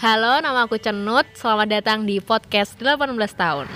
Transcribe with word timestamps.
Halo, 0.00 0.40
nama 0.40 0.64
aku 0.64 0.80
Cenut. 0.80 1.28
Selamat 1.36 1.68
datang 1.68 2.08
di 2.08 2.24
podcast 2.24 2.72
18 2.80 3.20
tahun. 3.36 3.68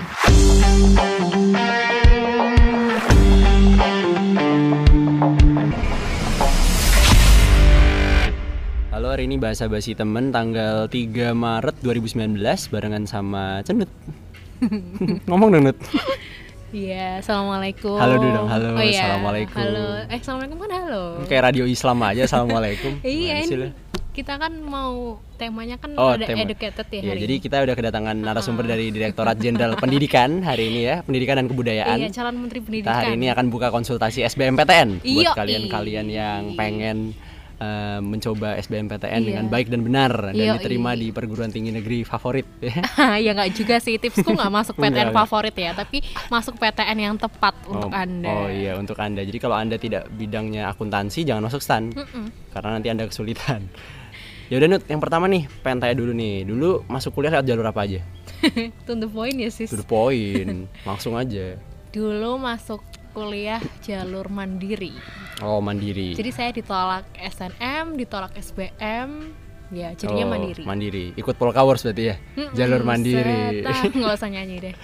Halo, 8.88 9.10
hari 9.10 9.26
ini 9.26 9.36
bahasa 9.36 9.66
basi 9.66 9.92
temen 9.92 10.30
tanggal 10.30 10.86
3 10.86 11.34
Maret 11.34 11.76
2019 11.82 12.38
barengan 12.70 13.04
sama 13.04 13.60
Cenut. 13.66 13.90
Ngomong 15.28 15.50
dong, 15.50 15.64
Nut. 15.66 15.78
Iya, 16.70 17.18
assalamualaikum. 17.20 17.98
Halo 17.98 18.16
dulu 18.16 18.30
dong, 18.32 18.48
halo, 18.48 18.66
Oh, 18.74 18.82
iya. 18.82 19.02
assalamualaikum. 19.02 19.58
Halo, 19.60 19.86
eh 20.08 20.18
assalamualaikum 20.18 20.58
kan 20.62 20.70
halo. 20.72 21.02
Kayak 21.26 21.42
radio 21.52 21.64
Islam 21.66 21.98
aja, 22.00 22.22
Assalamualaikum. 22.24 22.92
Iya 23.02 23.34
ini 23.44 23.74
kita 24.14 24.38
kan 24.38 24.54
mau 24.62 25.18
temanya 25.34 25.76
kan 25.76 25.90
Oh, 25.94 26.10
ada 26.10 26.24
tema. 26.24 26.42
educated 26.42 26.86
ya 26.86 26.96
Iya, 26.96 27.10
hari 27.10 27.20
jadi 27.20 27.34
ini. 27.34 27.42
kita 27.42 27.56
udah 27.60 27.74
kedatangan 27.74 28.16
narasumber 28.16 28.64
dari 28.64 28.88
Direktorat 28.88 29.36
Jenderal 29.36 29.74
Pendidikan 29.82 30.40
hari 30.40 30.68
ini 30.68 30.80
ya, 30.84 30.96
Pendidikan 31.00 31.36
dan 31.36 31.46
Kebudayaan. 31.46 31.98
Iya, 31.98 32.08
calon 32.12 32.34
menteri 32.38 32.58
Kita 32.58 32.66
pendidikan. 32.66 32.94
hari 32.96 33.10
ini 33.14 33.26
akan 33.28 33.46
buka 33.48 33.68
konsultasi 33.68 34.22
SBMPTN 34.22 34.88
buat 34.96 35.04
Iya, 35.04 35.30
kalian-kalian 35.32 36.06
yang 36.08 36.40
pengen 36.54 37.12
eh, 37.54 38.00
mencoba 38.00 38.58
SBMPTN 38.58 39.14
Iya. 39.16 39.26
dengan 39.26 39.44
baik 39.46 39.68
dan 39.68 39.80
benar 39.80 40.10
dan 40.26 40.34
Iya, 40.34 40.54
diterima 40.54 40.90
iya. 40.90 41.00
di 41.00 41.08
perguruan 41.10 41.48
tinggi 41.48 41.70
negeri 41.70 42.02
favorit. 42.02 42.42
ya 42.60 43.30
nggak 43.32 43.50
juga 43.52 43.78
sih 43.78 43.94
tipsku 43.94 44.26
nggak 44.28 44.50
masuk 44.52 44.74
PTN 44.82 44.90
enggak. 45.08 45.14
favorit 45.14 45.54
ya, 45.54 45.70
tapi 45.72 46.02
masuk 46.28 46.54
PTN 46.56 46.98
yang 47.00 47.14
tepat 47.14 47.54
untuk 47.64 47.88
oh, 47.88 47.94
anda. 47.94 48.26
Oh 48.28 48.48
iya 48.48 48.74
untuk 48.74 48.98
anda. 48.98 49.22
Jadi 49.22 49.38
kalau 49.38 49.54
anda 49.54 49.74
tidak 49.76 50.10
bidangnya 50.10 50.66
akuntansi 50.68 51.22
jangan 51.22 51.46
masuk 51.46 51.58
stan 51.58 51.90
Mm-mm. 51.90 52.26
karena 52.50 52.70
nanti 52.72 52.88
anda 52.88 53.06
kesulitan. 53.06 53.70
Ya 54.52 54.60
udah 54.60 54.76
Nut, 54.76 54.84
yang 54.84 55.00
pertama 55.00 55.24
nih 55.24 55.48
pengen 55.64 55.80
tanya 55.80 55.96
dulu 55.96 56.12
nih. 56.12 56.44
Dulu 56.44 56.84
masuk 56.84 57.16
kuliah 57.16 57.32
lewat 57.32 57.48
jalur 57.48 57.64
apa 57.64 57.80
aja? 57.88 58.00
to 58.86 58.92
the 58.92 59.08
point 59.08 59.36
ya 59.40 59.48
sis. 59.48 59.72
To 59.72 59.80
the 59.80 59.88
point, 59.88 60.68
langsung 60.84 61.16
aja. 61.16 61.56
Dulu 61.94 62.36
masuk 62.36 62.84
kuliah 63.16 63.62
jalur 63.80 64.28
mandiri. 64.28 64.92
Oh 65.40 65.64
mandiri. 65.64 66.12
Jadi 66.12 66.30
saya 66.34 66.50
ditolak 66.52 67.08
SNM, 67.16 67.96
ditolak 67.96 68.36
SBM, 68.36 69.32
ya 69.70 69.88
jadinya 69.92 70.24
Oh, 70.24 70.30
mandiri. 70.30 70.62
Mandiri. 70.62 71.06
Ikut 71.14 71.34
Polkawars 71.34 71.80
berarti 71.80 72.04
ya? 72.04 72.16
Mm-mm, 72.34 72.52
Jalur 72.52 72.82
mandiri. 72.82 73.60
set, 73.60 73.66
ah, 73.66 73.82
nggak 73.96 74.14
usah 74.14 74.28
nyanyi 74.28 74.56
deh. 74.60 74.74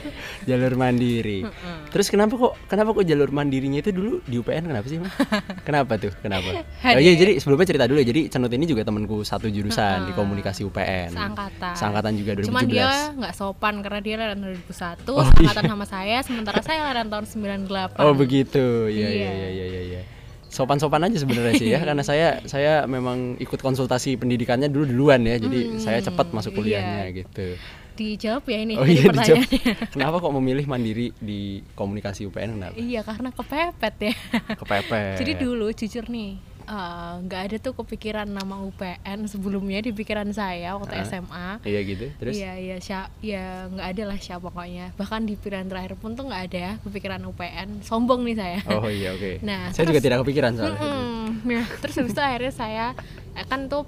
jalur 0.48 0.72
mandiri. 0.74 1.44
Terus 1.88 2.06
kenapa 2.06 2.34
kok 2.34 2.52
kenapa 2.64 2.90
kok 2.92 3.04
jalur 3.04 3.28
mandirinya 3.28 3.78
itu 3.78 3.90
dulu 3.90 4.22
di 4.22 4.36
UPN 4.36 4.64
kenapa 4.66 4.86
sih, 4.86 4.96
Mas? 4.96 5.12
kenapa 5.68 5.96
tuh? 5.96 6.12
Kenapa? 6.16 6.64
Oh 6.86 7.00
iya, 7.00 7.12
jadi 7.12 7.36
sebelumnya 7.36 7.66
cerita 7.66 7.84
dulu 7.84 7.98
ya. 7.98 8.06
Jadi 8.06 8.20
Cenut 8.28 8.50
ini 8.50 8.64
juga 8.64 8.82
temanku 8.82 9.20
satu 9.20 9.46
jurusan 9.46 10.06
di 10.06 10.12
komunikasi 10.12 10.62
UPN. 10.62 11.10
Seangkatan. 11.10 11.74
Seangkatan 11.74 12.12
juga 12.14 12.30
2017. 12.36 12.48
Cuman 12.48 12.64
dia 12.66 12.88
nggak 13.12 13.34
sopan 13.34 13.74
karena 13.80 14.00
dia 14.00 14.14
latihan 14.16 14.40
2001, 14.40 15.10
Oh, 15.10 15.24
seangkatan 15.26 15.64
sama 15.68 15.84
saya, 15.84 16.16
sementara 16.20 16.60
saya 16.60 16.80
latihan 16.84 17.08
tahun 17.08 17.26
98. 17.26 17.98
Oh 17.98 18.12
begitu, 18.12 18.64
iya 18.86 19.06
iya 19.06 19.08
Iya. 19.10 19.30
iya 19.30 19.48
iya 19.50 19.66
iya. 19.66 19.82
iya. 19.82 20.02
Sopan-sopan 20.50 21.06
aja 21.06 21.16
sebenarnya 21.22 21.54
sih 21.54 21.70
ya, 21.70 21.78
karena 21.86 22.02
saya 22.02 22.42
saya 22.50 22.84
memang 22.90 23.38
ikut 23.38 23.62
konsultasi 23.62 24.18
pendidikannya 24.18 24.66
dulu 24.66 24.84
duluan 24.84 25.22
ya, 25.22 25.38
jadi 25.38 25.78
saya 25.78 25.98
cepat 26.02 26.34
masuk 26.34 26.58
kuliahnya 26.58 27.06
iya. 27.06 27.16
gitu. 27.22 27.46
Dijawab 27.94 28.48
ya 28.48 28.58
ini 28.64 28.74
Oh 28.80 28.86
iya 28.88 29.06
dijawab. 29.06 29.12
pertanyaannya. 29.12 29.60
Kenapa 29.94 30.16
kok 30.24 30.32
memilih 30.34 30.64
mandiri 30.66 31.12
di 31.20 31.60
komunikasi 31.76 32.26
UPN 32.26 32.56
kenapa? 32.56 32.74
iya, 32.80 33.00
karena 33.04 33.28
kepepet 33.30 33.94
ya. 34.00 34.14
Kepepet. 34.56 35.16
Jadi 35.20 35.32
dulu 35.36 35.68
jujur 35.70 36.04
nih, 36.08 36.40
eh, 36.70 37.14
nggak 37.20 37.40
ada 37.42 37.56
tuh 37.58 37.74
kepikiran 37.74 38.24
nama 38.24 38.62
UPN 38.62 39.26
sebelumnya 39.26 39.80
di 39.80 39.90
pikiran 39.90 40.30
saya 40.30 40.74
waktu 40.74 40.94
Ah. 40.94 41.04
SMA. 41.04 41.48
Iya 41.62 41.80
gitu. 41.82 42.06
Terus 42.14 42.32
Iya 42.32 42.52
iya 42.56 42.76
sya, 42.78 43.00
ya 43.18 43.66
nggak 43.66 43.88
ada 43.88 44.02
lah 44.06 44.16
siapa 44.16 44.46
pokoknya. 44.46 44.94
Bahkan 44.94 45.20
di 45.24 45.34
pilihan 45.34 45.66
terakhir 45.66 45.94
pun 45.94 46.14
tuh 46.14 46.24
nggak 46.24 46.42
ada 46.46 46.58
ya 46.60 46.72
kepikiran 46.80 47.20
UPN. 47.24 47.82
Sombong 47.82 48.22
nih 48.22 48.36
saya. 48.36 48.60
Oh 48.68 48.86
iya 48.86 49.12
oke. 49.12 49.40
Nah, 49.42 49.68
saya 49.68 49.82
terus- 49.82 49.90
juga 49.90 50.00
tidak 50.00 50.18
kepikiran 50.22 50.52
soalnya. 50.54 50.78
Mm-mm. 50.78 51.42
Nah, 51.42 51.66
terus 51.80 51.94
habis 51.96 52.12
itu 52.12 52.22
akhirnya 52.22 52.52
saya 52.52 52.86
eh, 53.32 53.44
kan 53.44 53.66
tuh 53.66 53.82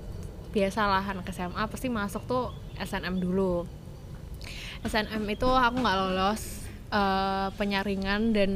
biasalah 0.50 1.06
anak 1.06 1.30
SMA 1.30 1.62
pasti 1.64 1.86
masuk 1.88 2.26
tuh 2.26 2.50
SNM 2.76 3.16
dulu. 3.16 3.64
SNM 4.82 5.22
itu 5.28 5.46
aku 5.46 5.76
nggak 5.78 5.96
lolos 5.96 6.42
eh, 6.90 7.48
penyaringan 7.54 8.34
dan 8.34 8.50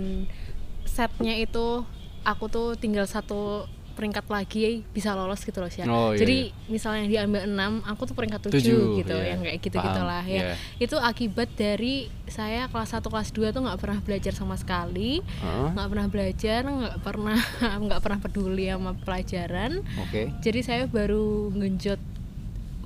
setnya 0.84 1.36
itu 1.36 1.86
aku 2.22 2.44
tuh 2.46 2.74
tinggal 2.74 3.06
satu 3.06 3.70
peringkat 3.96 4.28
lagi 4.28 4.84
bisa 4.92 5.16
lolos 5.16 5.40
gitu 5.40 5.56
loh 5.58 5.72
Sya. 5.72 5.88
Oh, 5.88 6.12
iya, 6.12 6.20
Jadi 6.20 6.36
misalnya 6.68 7.08
diambil 7.08 7.48
6, 7.48 7.56
aku 7.88 8.02
tuh 8.04 8.14
peringkat 8.14 8.40
7 8.46 8.52
Tujuh, 8.52 9.00
gitu, 9.00 9.16
iya. 9.16 9.32
yang 9.32 9.40
kayak 9.40 9.58
gitu-gitu 9.64 10.00
Paham, 10.04 10.10
lah 10.12 10.24
ya. 10.28 10.52
iya. 10.52 10.54
Itu 10.76 11.00
akibat 11.00 11.56
dari 11.56 12.12
saya 12.28 12.68
kelas 12.68 12.92
1 12.92 13.00
kelas 13.02 13.28
2 13.32 13.56
tuh 13.56 13.62
nggak 13.64 13.78
pernah 13.80 13.98
belajar 14.04 14.32
sama 14.34 14.58
sekali 14.58 15.22
nggak 15.46 15.88
pernah 15.88 16.06
belajar 16.10 16.60
nggak 16.66 16.98
pernah 17.00 17.38
nggak 17.86 18.00
pernah 18.02 18.18
peduli 18.18 18.66
sama 18.66 18.92
pelajaran 18.98 19.80
Oke. 20.02 20.34
jadi 20.42 20.58
saya 20.60 20.82
baru 20.90 21.54
ngenjot 21.54 22.02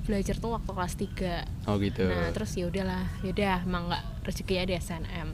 belajar 0.01 0.37
tuh 0.37 0.53
waktu 0.53 0.69
kelas 0.69 0.93
3 1.65 1.69
Oh 1.69 1.81
gitu. 1.81 2.05
nah 2.05 2.29
terus 2.29 2.53
ya 2.53 2.69
udahlah 2.69 3.05
yaudah 3.25 3.65
emang 3.65 3.89
nggak 3.89 4.03
rezekinya 4.25 4.65
di 4.69 4.73
SNM 4.77 5.27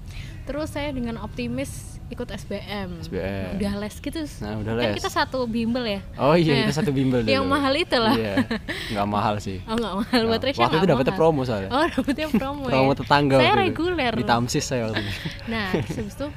terus 0.47 0.71
saya 0.71 0.95
dengan 0.95 1.19
optimis 1.19 1.96
ikut 2.07 2.23
SBM, 2.25 3.03
SBM. 3.03 3.55
udah 3.55 3.73
les 3.77 3.95
gitu 3.97 4.23
Nah, 4.39 4.55
udah 4.55 4.73
kan 4.73 4.85
les. 4.85 4.95
kita 4.95 5.09
satu 5.09 5.43
bimbel 5.43 5.83
ya 5.83 5.99
Oh 6.15 6.33
iya, 6.33 6.53
Nah, 6.53 6.59
kita 6.63 6.75
satu 6.77 6.91
bimbel 6.91 7.19
dulu. 7.23 7.29
yang 7.29 7.43
mahal 7.43 7.73
itu 7.73 7.93
lah 7.93 8.15
Iya. 8.15 8.47
Nggak 8.89 9.07
mahal 9.07 9.35
sih. 9.37 9.59
oh 9.61 9.75
nggak 9.75 9.93
mahal 9.97 10.21
buat 10.25 10.37
Nah, 10.37 10.47
Risha 10.47 10.61
waktu 10.61 10.77
itu 10.77 10.87
dapetnya 10.87 11.11
mahal. 11.11 11.21
promo 11.21 11.41
soalnya. 11.43 11.69
oh 11.69 11.85
dapetnya 11.85 12.27
promo, 12.29 12.63
promo 12.71 12.89
ya 12.89 12.95
tetangga 12.95 13.35
saya 13.37 13.53
reguler 13.57 14.13
Di 14.13 14.23
Tamsis 14.23 14.63
saya 14.63 14.81
waktu 14.85 15.03
itu. 15.03 15.11
Nah, 15.47 15.67
habis 15.69 15.97
itu 16.09 16.27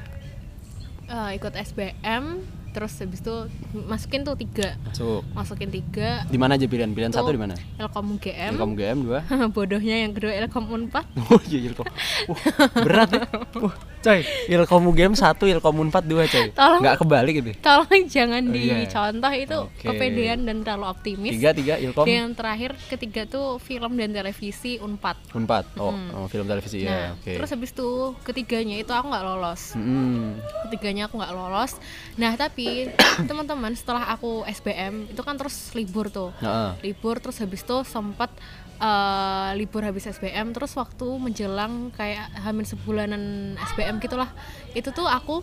eh, 1.07 1.29
ikut 1.33 1.53
SBM, 1.53 2.23
terus 2.71 2.95
habis 2.97 3.19
itu 3.19 3.35
masukin 3.73 4.21
tuh 4.21 4.33
tiga, 4.33 4.75
Masuk. 4.83 5.21
masukin 5.31 5.69
tiga. 5.69 6.23
Di 6.25 6.35
mana 6.35 6.55
aja 6.55 6.63
pilihan? 6.63 6.89
Pilihan 6.89 7.11
satu 7.11 7.27
di 7.27 7.37
mana? 7.37 7.55
Ilkom 7.75 8.15
UGM, 8.15 8.51
Ilkom 8.55 8.71
UGM 8.73 8.97
dua. 9.03 9.19
bodohnya 9.55 9.95
yang 9.99 10.11
kedua 10.11 10.31
Ilkom 10.37 10.65
Unpad. 10.67 11.05
Oh 11.27 11.39
iya 11.45 11.59
Ilkom. 11.65 11.85
Wah, 12.27 12.39
berat 12.79 13.09
ya. 13.09 13.21
Wah, 13.57 13.75
coy. 13.99 14.19
Ilkom 14.47 14.83
UGM 14.85 15.13
satu, 15.13 15.45
Ilkom 15.45 15.75
Unpad 15.79 16.03
dua, 16.03 16.23
coy. 16.25 16.49
Tolong. 16.51 16.79
Nggak 16.79 16.95
kebalik 16.97 17.33
gitu. 17.37 17.51
Tolong 17.59 18.03
jangan 18.07 18.43
Oh, 18.43 18.53
iya. 18.53 18.75
dicontoh 18.79 19.33
itu 19.33 19.57
Oke. 19.61 19.85
kepedean 19.85 20.39
dan 20.43 20.57
terlalu 20.61 20.85
optimis. 20.87 21.31
Tiga, 21.33 21.51
tiga 21.51 21.75
Ilkom 21.77 22.03
Dan 22.03 22.13
yang 22.13 22.31
terakhir 22.31 22.71
ketiga 22.87 23.23
tuh 23.23 23.57
film 23.57 23.93
dan 23.93 24.11
televisi 24.11 24.75
Unpad. 24.77 25.17
Unpad. 25.31 25.65
Oh, 25.75 25.91
oh, 25.91 26.25
film 26.25 26.45
televisi 26.45 26.81
Nah, 26.81 26.89
ya. 26.89 27.07
Oke. 27.13 27.35
terus 27.35 27.49
habis 27.49 27.69
itu 27.69 27.89
ketiganya 28.21 28.75
itu 28.75 28.89
aku 28.89 29.07
nggak 29.07 29.25
lolos. 29.25 29.73
Hmm. 29.73 30.39
ketiganya 30.63 31.05
aku 31.05 31.17
nggak 31.17 31.33
lolos 31.33 31.75
nah 32.13 32.31
tapi 32.33 32.60
teman-teman 33.29 33.71
setelah 33.71 34.09
aku 34.09 34.43
SBM 34.45 35.09
itu 35.09 35.21
kan 35.21 35.35
terus 35.35 35.71
libur 35.71 36.07
tuh 36.07 36.29
Heeh. 36.37 36.71
libur 36.83 37.17
terus 37.17 37.37
habis 37.37 37.61
itu 37.61 37.77
sempat 37.83 38.29
eh, 38.77 39.49
libur 39.55 39.81
habis 39.81 40.05
SBM 40.05 40.51
terus 40.51 40.73
waktu 40.73 41.05
menjelang 41.17 41.89
kayak 41.91 42.29
hamil 42.37 42.63
sebulanan 42.63 43.21
SBM 43.69 43.99
gitulah 43.99 44.29
itu 44.71 44.89
tuh 44.89 45.05
aku 45.05 45.41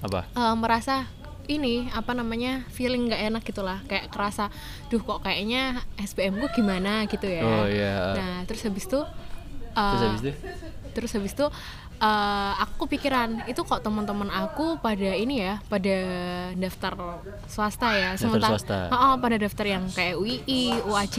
Apa? 0.00 0.28
eh, 0.28 0.54
merasa 0.54 1.08
ini 1.46 1.88
apa 1.90 2.12
namanya 2.12 2.68
feeling 2.68 3.08
nggak 3.08 3.22
enak 3.26 3.42
gitulah 3.42 3.80
kayak 3.84 4.12
kerasa 4.12 4.52
duh 4.86 5.00
kok 5.00 5.24
kayaknya 5.24 5.80
SBM 5.96 6.36
gue 6.36 6.50
gimana 6.52 7.08
gitu 7.08 7.24
ya 7.24 7.40
Oh 7.40 7.64
iya. 7.64 7.96
nah 8.14 8.36
terus 8.44 8.60
habis 8.62 8.84
itu 8.84 9.00
Terus 9.72 9.96
eh, 9.96 10.06
habis 10.06 10.22
itu? 10.22 10.32
terus 10.90 11.10
habis 11.14 11.32
itu 11.32 11.46
eh, 12.00 12.52
aku 12.56 12.86
kepikiran 12.86 13.28
itu 13.44 13.60
kok 13.60 13.80
teman-teman 13.80 14.28
aku 14.28 14.76
pada 14.76 15.10
ini 15.12 15.40
ya 15.40 15.58
pada 15.64 15.96
daftar 16.54 16.94
swasta 17.44 17.88
ya 17.90 18.10
Daftar 18.12 18.20
sementara 18.20 18.52
swasta. 18.54 18.78
Heeh, 18.88 19.14
pada 19.16 19.36
daftar 19.36 19.66
yang 19.68 19.84
kayak 19.88 20.14
UII, 20.16 20.62
UAJ 20.84 21.16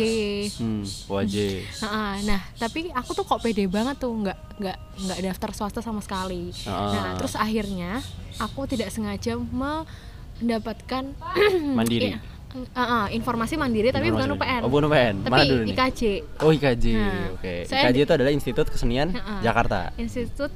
Hmm, 0.55 0.83
wajib. 1.07 1.59
Heeh, 1.65 2.11
nah 2.23 2.41
tapi 2.55 2.89
aku 2.89 3.11
tuh 3.13 3.23
kok 3.23 3.39
pede 3.39 3.65
banget 3.65 3.95
tuh 3.97 4.11
nggak 4.13 4.37
nggak 4.57 4.77
nggak 4.99 5.19
daftar 5.21 5.49
swasta 5.53 5.79
sama 5.79 5.99
sekali 5.99 6.51
Ah. 6.63 6.91
nah 6.91 7.07
terus 7.15 7.33
akhirnya 7.33 7.99
aku 8.37 8.63
tidak 8.65 8.87
sengaja 8.87 9.35
mendapatkan 10.39 11.03
Mandiri. 11.77 12.15
Iya, 12.15 12.19
eh, 12.55 12.81
eh, 12.81 13.05
informasi 13.13 13.55
mandiri 13.55 13.89
tapi 13.89 14.09
bukan. 14.09 14.31
UPN 14.31 14.61
Oh, 14.61 14.69
bukan 14.69 14.87
UPN. 14.87 15.15
tapi 15.21 15.29
Mana 15.29 15.43
dulu 15.45 15.61
nih? 15.61 15.73
IKJ 15.75 16.01
Oh, 16.39 16.49
IKJ. 16.49 16.85
Nah, 16.89 17.25
Oke. 17.31 17.53
saya 17.63 17.79
IKJ 17.85 17.97
itu 17.99 18.13
adalah 18.13 18.31
Institut 18.31 18.65
Kesenian 18.65 19.11
Heeh. 19.11 19.39
Jakarta. 19.41 19.91
Institut 19.95 20.49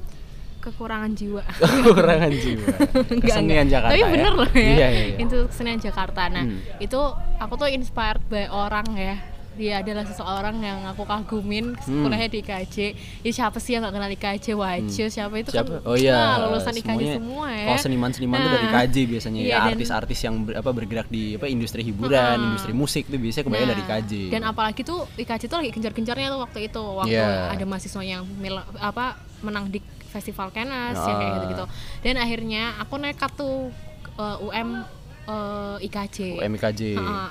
kekurangan 0.64 1.12
jiwa 1.12 1.44
Kekurangan 1.84 2.32
jiwa. 2.34 2.68
Kesenian. 3.22 3.68
Jakarta. 3.68 3.92
Tapi 3.92 4.00
ya? 4.00 4.08
bener 4.10 4.32
loh 4.34 4.50
ya. 4.50 4.64
Iya, 4.64 4.88
iya, 4.88 5.04
iya. 5.06 5.16
Institut 5.18 5.48
Kesenian 5.50 5.78
Jakarta. 5.78 6.22
Nah, 6.26 6.44
Hmm. 6.44 6.60
itu 6.78 7.00
aku 7.36 7.54
tuh 7.56 7.68
inspired 7.68 8.24
by 8.26 8.48
orang 8.48 8.88
ya. 8.94 9.16
dia 9.54 9.78
adalah 9.78 10.02
seseorang 10.02 10.58
yang 10.60 10.82
aku 10.84 11.06
kagumin 11.06 11.78
Hmm. 11.78 12.02
kuliahnya 12.02 12.26
di 12.28 12.42
IKJ 12.42 12.76
ya 13.22 13.32
siapa 13.32 13.62
sih 13.62 13.78
yang 13.78 13.86
gak 13.86 13.94
kenal 13.94 14.10
IKJ 14.10 14.46
wajib 14.52 15.08
siapa 15.08 15.30
itu 15.38 15.54
Siapa? 15.54 15.78
kan 15.78 15.86
Oh 15.86 15.94
iya, 15.94 16.10
nah, 16.10 16.50
lulusan 16.50 16.74
IKJ 16.74 16.90
semuanya- 16.90 17.14
semua 17.14 17.46
ya 17.54 17.66
Kalau 17.70 17.82
seniman-seniman 17.86 18.38
tuh 18.40 18.50
dari 18.52 18.66
Nah, 18.66 18.74
KJ 18.82 18.96
biasanya 19.06 19.40
iya, 19.40 19.54
ya, 19.54 19.70
artis-artis 19.70 20.20
yang 20.20 20.36
ber- 20.42 20.58
apa 20.58 20.70
bergerak 20.74 21.06
di 21.08 21.38
apa 21.38 21.46
industri 21.46 21.86
hiburan, 21.86 22.38
industri 22.50 22.74
musik 22.74 23.06
tuh 23.06 23.22
biasanya 23.22 23.46
kebanyakan 23.46 23.70
dari 23.70 23.84
Nah, 23.84 23.90
KJ. 23.94 24.12
Dan 24.32 24.42
apalagi 24.44 24.82
tuh 24.82 25.00
IKJ 25.14 25.44
tuh 25.46 25.58
lagi 25.60 25.70
gencar-gencarnya 25.72 26.28
tuh 26.28 26.40
waktu 26.42 26.60
itu, 26.66 26.82
waktu 26.82 27.14
Iya. 27.14 27.54
ada 27.54 27.64
mahasiswa 27.64 28.02
yang 28.02 28.26
mil- 28.34 28.70
apa 28.74 29.06
menang 29.40 29.70
di 29.70 29.78
festival 30.14 30.48
Kenas 30.50 30.94
ya 30.96 31.10
kayak 31.12 31.26
Ah. 31.26 31.36
gitu-gitu. 31.36 31.66
Dan 32.00 32.16
akhirnya 32.16 32.78
aku 32.78 32.96
nekat 32.96 33.34
tuh 33.34 33.74
uh, 34.16 34.38
UM 34.40 34.86
uh, 35.26 35.78
IKJ. 35.80 36.38
UM 36.38 36.54
IKJ. 36.54 36.82
Heeh. 36.96 37.30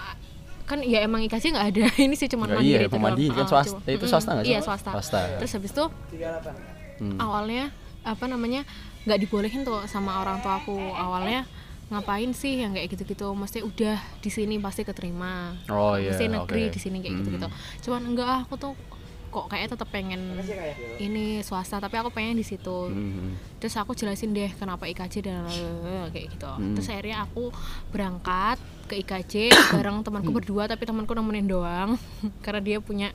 kan 0.62 0.78
ya 0.80 0.98
emang 1.00 1.20
IKJ 1.20 1.52
nggak 1.52 1.68
ada 1.70 1.84
ini 2.06 2.14
sih 2.14 2.26
cuma 2.26 2.46
mandiri 2.46 2.64
iya, 2.64 2.78
itu 2.82 2.96
mandiri 2.96 3.30
kan 3.30 3.44
Heeh, 3.44 3.50
swasta. 3.52 3.76
cuma- 3.76 3.92
Itu 3.92 4.04
swasta 4.06 4.30
nggak 4.32 4.44
sih? 4.44 4.50
Iya 4.50 4.60
swasta. 4.60 4.90
Swasta. 4.90 5.18
Terus 5.36 5.52
habis 5.52 5.70
itu 5.70 5.84
Hmm. 6.98 7.18
awalnya 7.18 7.74
apa 8.02 8.24
namanya 8.24 8.62
nggak 9.02 9.18
dibolehin 9.20 9.62
tuh 9.62 9.82
sama 9.84 10.18
orang 10.18 10.38
tua 10.38 10.56
aku 10.56 10.72
awalnya 10.74 11.42
ngapain 11.88 12.30
sih 12.32 12.56
yang 12.58 12.72
kayak 12.72 12.88
gitu-gitu 12.88 13.26
mesti 13.32 13.60
udah 13.60 13.94
di 14.16 14.30
sini 14.30 14.56
pasti 14.56 14.80
keterima 14.80 15.58
Oh 15.66 15.92
iya. 15.94 16.08
mesti 16.08 16.24
negeri 16.26 16.62
oke. 16.64 16.72
di 16.72 16.80
sini 16.80 16.96
kayak 16.98 17.10
Hmm. 17.10 17.20
gitu-gitu 17.20 17.48
cuman 17.82 18.02
enggak 18.06 18.28
ah, 18.28 18.40
aku 18.40 18.54
tuh 18.56 18.72
kok 19.32 19.48
kayak 19.48 19.66
tetap 19.66 19.88
pengen 19.88 20.36
ini 20.98 21.40
swasta 21.40 21.78
tapi 21.78 21.96
aku 21.96 22.10
pengen 22.10 22.36
di 22.36 22.44
situ 22.44 22.78
Hmm. 22.84 23.32
terus 23.56 23.72
aku 23.74 23.92
jelasin 23.92 24.30
deh 24.30 24.52
kenapa 24.52 24.84
IKJ 24.84 25.14
dan 25.22 25.48
kayak 26.06 26.26
gitu 26.30 26.46
Hmm. 26.50 26.76
terus 26.76 26.86
akhirnya 26.86 27.24
aku 27.24 27.48
berangkat 27.88 28.60
ke 28.84 29.00
IKJ 29.00 29.34
bareng 29.74 30.00
temanku 30.00 30.28
berdua 30.30 30.64
tapi 30.66 30.84
temanku 30.84 31.10
nemenin 31.10 31.46
doang 31.46 31.96
karena 32.44 32.60
dia 32.60 32.78
punya 32.78 33.08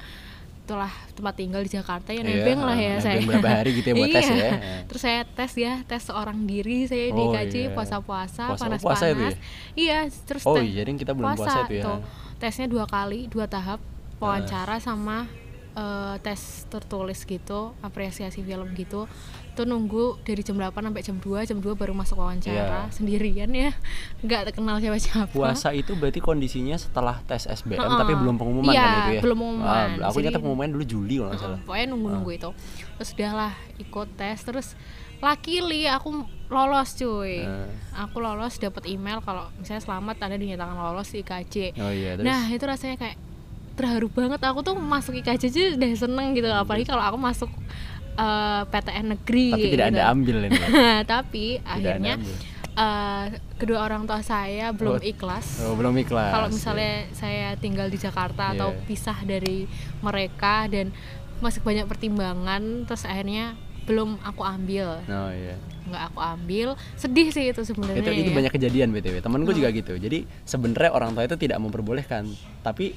itulah 0.60 0.92
tempat 1.14 1.34
tinggal 1.34 1.62
di 1.62 1.72
Jakarta 1.72 2.12
ya 2.12 2.20
Iya, 2.20 2.28
nebeng 2.28 2.60
lah 2.60 2.76
ya 2.76 2.90
nebeng 2.92 3.06
saya 3.06 3.18
berapa 3.24 3.50
hari 3.54 3.70
gitu 3.74 3.88
ya 3.88 3.96
buat 3.96 4.10
tes 4.18 4.26
Iya. 4.28 4.36
ya. 4.36 4.52
terus 4.84 5.02
saya 5.02 5.22
tes 5.24 5.52
ya 5.56 5.74
tes 5.82 6.02
seorang 6.04 6.38
diri 6.44 6.78
saya 6.84 7.08
di 7.08 7.16
Oh, 7.16 7.32
IKJ 7.32 7.56
iya. 7.56 7.70
puasa-puasa 7.72 8.44
Puasa- 8.48 8.68
panas-panas 8.68 8.82
puasa 8.84 9.06
itu 9.08 9.24
ya? 9.24 9.32
iya 9.76 9.98
terus 10.26 10.44
Oh 10.44 10.56
tes- 10.56 10.66
iya, 10.66 10.82
jadi 10.82 10.92
kita 10.98 11.14
belum 11.14 11.30
puasa 11.32 11.64
itu 11.64 11.78
ya. 11.78 11.84
tuh. 11.86 12.00
tesnya 12.36 12.66
dua 12.66 12.84
kali 12.84 13.26
dua 13.28 13.46
tahap 13.46 13.80
wawancara 14.18 14.76
sama 14.78 15.30
eh, 15.78 16.16
tes 16.20 16.42
tertulis 16.66 17.22
gitu 17.22 17.78
apresiasi 17.80 18.42
film 18.42 18.74
gitu 18.74 19.06
tuh 19.54 19.64
nunggu 19.64 20.22
dari 20.22 20.42
jam 20.42 20.54
8 20.54 20.70
sampai 20.74 21.02
jam 21.02 21.18
2 21.18 21.42
jam 21.44 21.58
2 21.58 21.74
baru 21.74 21.90
masuk 21.92 22.18
wawancara 22.18 22.54
Iya. 22.54 22.90
sendirian 22.90 23.50
ya 23.50 23.74
nggak 24.20 24.54
kenal 24.54 24.78
siapa-siapa 24.78 25.30
Puasa 25.30 25.70
itu 25.72 25.94
berarti 25.94 26.18
kondisinya 26.20 26.74
setelah 26.76 27.22
tes 27.24 27.46
SBM 27.46 27.78
Heeh. 27.80 27.98
tapi 27.98 28.14
belum 28.14 28.36
pengumuman 28.36 28.70
Iya, 28.70 28.82
kan 28.82 28.94
itu 29.00 29.12
ya? 29.12 29.22
belum 29.22 29.38
pengumuman. 29.38 29.90
Ah, 29.98 30.08
aku 30.08 30.18
nyata 30.20 30.38
pengumuman 30.38 30.70
dulu 30.72 30.84
Juli 30.84 31.16
kalau 31.16 31.30
nggak 31.30 31.40
salah. 31.40 31.54
Heeh, 31.54 31.66
pokoknya 31.66 31.86
nunggu-nunggu 31.88 32.32
itu 32.32 32.50
terus 32.96 33.10
udahlah 33.14 33.54
ikut 33.78 34.08
tes 34.14 34.38
terus 34.40 34.68
luckily 35.18 35.86
aku 35.88 36.10
lolos 36.48 36.90
cuy 36.94 37.42
Eh. 37.42 37.70
aku 37.94 38.18
lolos 38.18 38.58
dapat 38.58 38.86
email 38.86 39.20
kalau 39.20 39.50
misalnya 39.54 39.82
selamat 39.84 40.16
ada 40.22 40.36
dinyatakan 40.36 40.74
lolos 40.76 41.10
di 41.10 41.22
IKJ 41.22 41.56
Oh 41.78 41.90
iya, 41.90 42.14
terus 42.14 42.26
nah 42.26 42.46
itu 42.46 42.62
rasanya 42.64 42.96
kayak 42.96 43.18
terharu 43.78 44.10
banget 44.10 44.42
aku 44.42 44.60
tuh 44.62 44.76
masuk 44.76 45.14
IKJ 45.16 45.44
aja 45.46 45.62
udah 45.72 45.90
seneng 45.96 46.28
gitu 46.34 46.50
apalagi 46.50 46.84
kalau 46.84 47.04
aku 47.04 47.16
masuk 47.16 47.52
eh, 48.16 48.62
PTN 48.66 49.08
negeri 49.14 49.48
tapi 49.54 49.66
tidak 49.70 49.86
gitu. 49.86 49.90
Anda 49.94 50.04
ambil 50.08 50.38
ini. 50.44 50.58
tapi 51.08 51.46
Tidak 51.56 51.70
akhirnya 51.70 52.14
eh, 52.74 53.26
kedua 53.56 53.80
orang 53.82 54.04
tua 54.04 54.20
saya 54.20 54.70
belum 54.72 54.98
Oh, 54.98 55.02
ikhlas 55.04 55.62
Oh, 55.64 55.74
belum 55.74 55.94
ikhlas. 55.96 56.32
kalau 56.32 56.48
misalnya 56.50 56.94
saya 57.12 57.54
tinggal 57.56 57.88
di 57.88 57.98
Jakarta 57.98 58.52
atau 58.52 58.70
Iya. 58.72 58.82
pisah 58.84 59.18
dari 59.22 59.70
mereka 60.00 60.66
dan 60.66 60.90
masih 61.38 61.62
banyak 61.62 61.86
pertimbangan 61.86 62.62
terus 62.84 63.06
akhirnya 63.06 63.54
belum 63.86 64.20
aku 64.20 64.42
ambil 64.42 65.00
Oh 65.02 65.30
iya. 65.30 65.54
nggak 65.86 66.04
aku 66.08 66.20
ambil 66.20 66.68
sedih 66.94 67.30
sih 67.30 67.48
itu 67.48 67.62
sebenarnya 67.62 68.02
Itu 68.02 68.12
itu 68.12 68.30
ya. 68.30 68.36
banyak 68.36 68.52
kejadian 68.52 68.90
BTW. 68.92 69.22
Temenku 69.22 69.54
juga 69.54 69.72
gitu. 69.72 69.96
Jadi 69.96 70.28
sebenarnya 70.44 70.92
orang 70.92 71.14
tua 71.14 71.24
itu 71.24 71.38
tidak 71.38 71.56
memperbolehkan, 71.58 72.28
tapi 72.60 72.92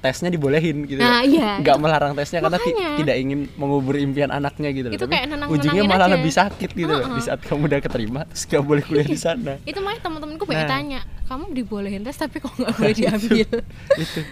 tesnya 0.00 0.28
dibolehin 0.28 0.84
gitu. 0.84 0.96
Nah, 0.96 1.20
iya. 1.20 1.60
Nggak 1.60 1.76
melarang 1.76 2.12
tesnya 2.12 2.40
karena 2.40 2.56
Makanya. 2.56 2.88
tidak 2.96 3.16
ingin 3.16 3.40
mengubur 3.54 3.94
impian 3.94 4.28
anaknya 4.28 4.68
gitu 4.70 4.88
loh. 4.88 4.96
Itu 4.96 5.04
Tapi 5.04 5.12
kayak 5.12 5.26
nenang-nenangin 5.28 5.60
ujungnya 5.60 5.82
malah 5.84 6.00
aja. 6.02 6.14
lebih 6.16 6.32
sakit 6.32 6.70
gitu 6.72 6.88
loh. 6.90 7.06
Di 7.10 7.22
saat 7.22 7.40
kamu 7.40 7.62
udah 7.66 7.78
keterima 7.78 8.20
terus 8.24 8.42
gak 8.44 8.62
boleh 8.62 8.80
kuliah 8.80 9.04
di 9.04 9.14
sana. 9.14 9.60
itu 9.68 9.78
makanya 9.78 10.02
teman-temanku 10.02 10.44
banyak 10.44 10.58
Nah. 10.60 10.70
tanya 10.70 11.00
kamu 11.24 11.44
dibolehin 11.52 12.00
tes 12.00 12.16
tapi 12.16 12.36
kok 12.36 12.50
nggak 12.50 12.74
boleh 12.74 12.94
diambil 12.98 13.36
itu. 13.44 13.58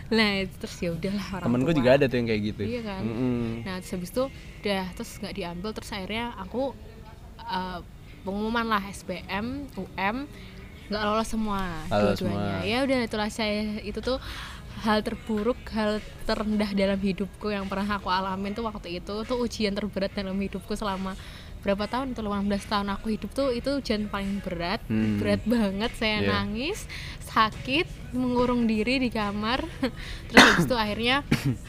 nah 0.09 0.31
itu 0.37 0.55
terus 0.59 0.77
ya 0.79 0.91
udahlah 0.91 1.27
orang 1.33 1.47
Temenku 1.47 1.69
tua. 1.69 1.79
juga 1.79 1.91
ada 1.95 2.05
tuh 2.05 2.17
yang 2.17 2.27
kayak 2.27 2.43
gitu. 2.49 2.63
Iya 2.65 2.81
kan? 2.83 3.03
Mm-mm. 3.03 3.45
Nah 3.63 3.75
terus 3.79 3.93
habis 3.93 4.11
itu 4.11 4.25
udah 4.59 4.85
terus 4.93 5.11
nggak 5.17 5.35
diambil 5.35 5.71
terus 5.71 5.91
akhirnya 5.91 6.25
aku 6.35 6.63
uh, 7.41 7.79
pengumuman 8.21 8.67
lah 8.67 8.83
SBM, 8.83 9.47
UM 9.75 10.17
nggak 10.89 11.03
lolos 11.03 11.29
semua 11.29 11.61
dua-duanya. 11.87 12.65
Ya 12.65 12.81
udah 12.81 12.99
itulah 13.03 13.29
saya 13.29 13.79
itu 13.79 14.01
tuh 14.01 14.17
hal 14.79 14.99
terburuk, 15.01 15.59
hal 15.69 15.99
terendah 16.23 16.71
dalam 16.73 16.97
hidupku 16.97 17.49
yang 17.49 17.67
pernah 17.67 17.89
aku 17.93 18.09
alamin 18.09 18.53
tuh 18.53 18.63
waktu 18.63 18.97
itu 18.97 19.15
tuh 19.23 19.37
ujian 19.37 19.73
terberat 19.73 20.13
dalam 20.13 20.35
hidupku 20.35 20.73
selama 20.73 21.19
berapa 21.59 21.85
tahun 21.85 22.15
itu 22.15 22.23
18 22.23 22.39
tahun 22.65 22.87
aku 22.89 23.07
hidup 23.11 23.31
tuh 23.33 23.51
itu 23.51 23.69
ujian 23.75 24.07
paling 24.07 24.39
berat 24.39 24.79
Hmm. 24.87 25.19
berat 25.19 25.43
banget 25.45 25.91
saya 25.93 26.23
Iya. 26.23 26.31
nangis 26.33 26.87
sakit 27.29 27.87
mengurung 28.11 28.65
diri 28.65 28.97
di 28.97 29.09
kamar 29.09 29.61
terus 30.29 30.41
habis 30.43 30.65
itu 30.65 30.75
akhirnya 30.75 31.17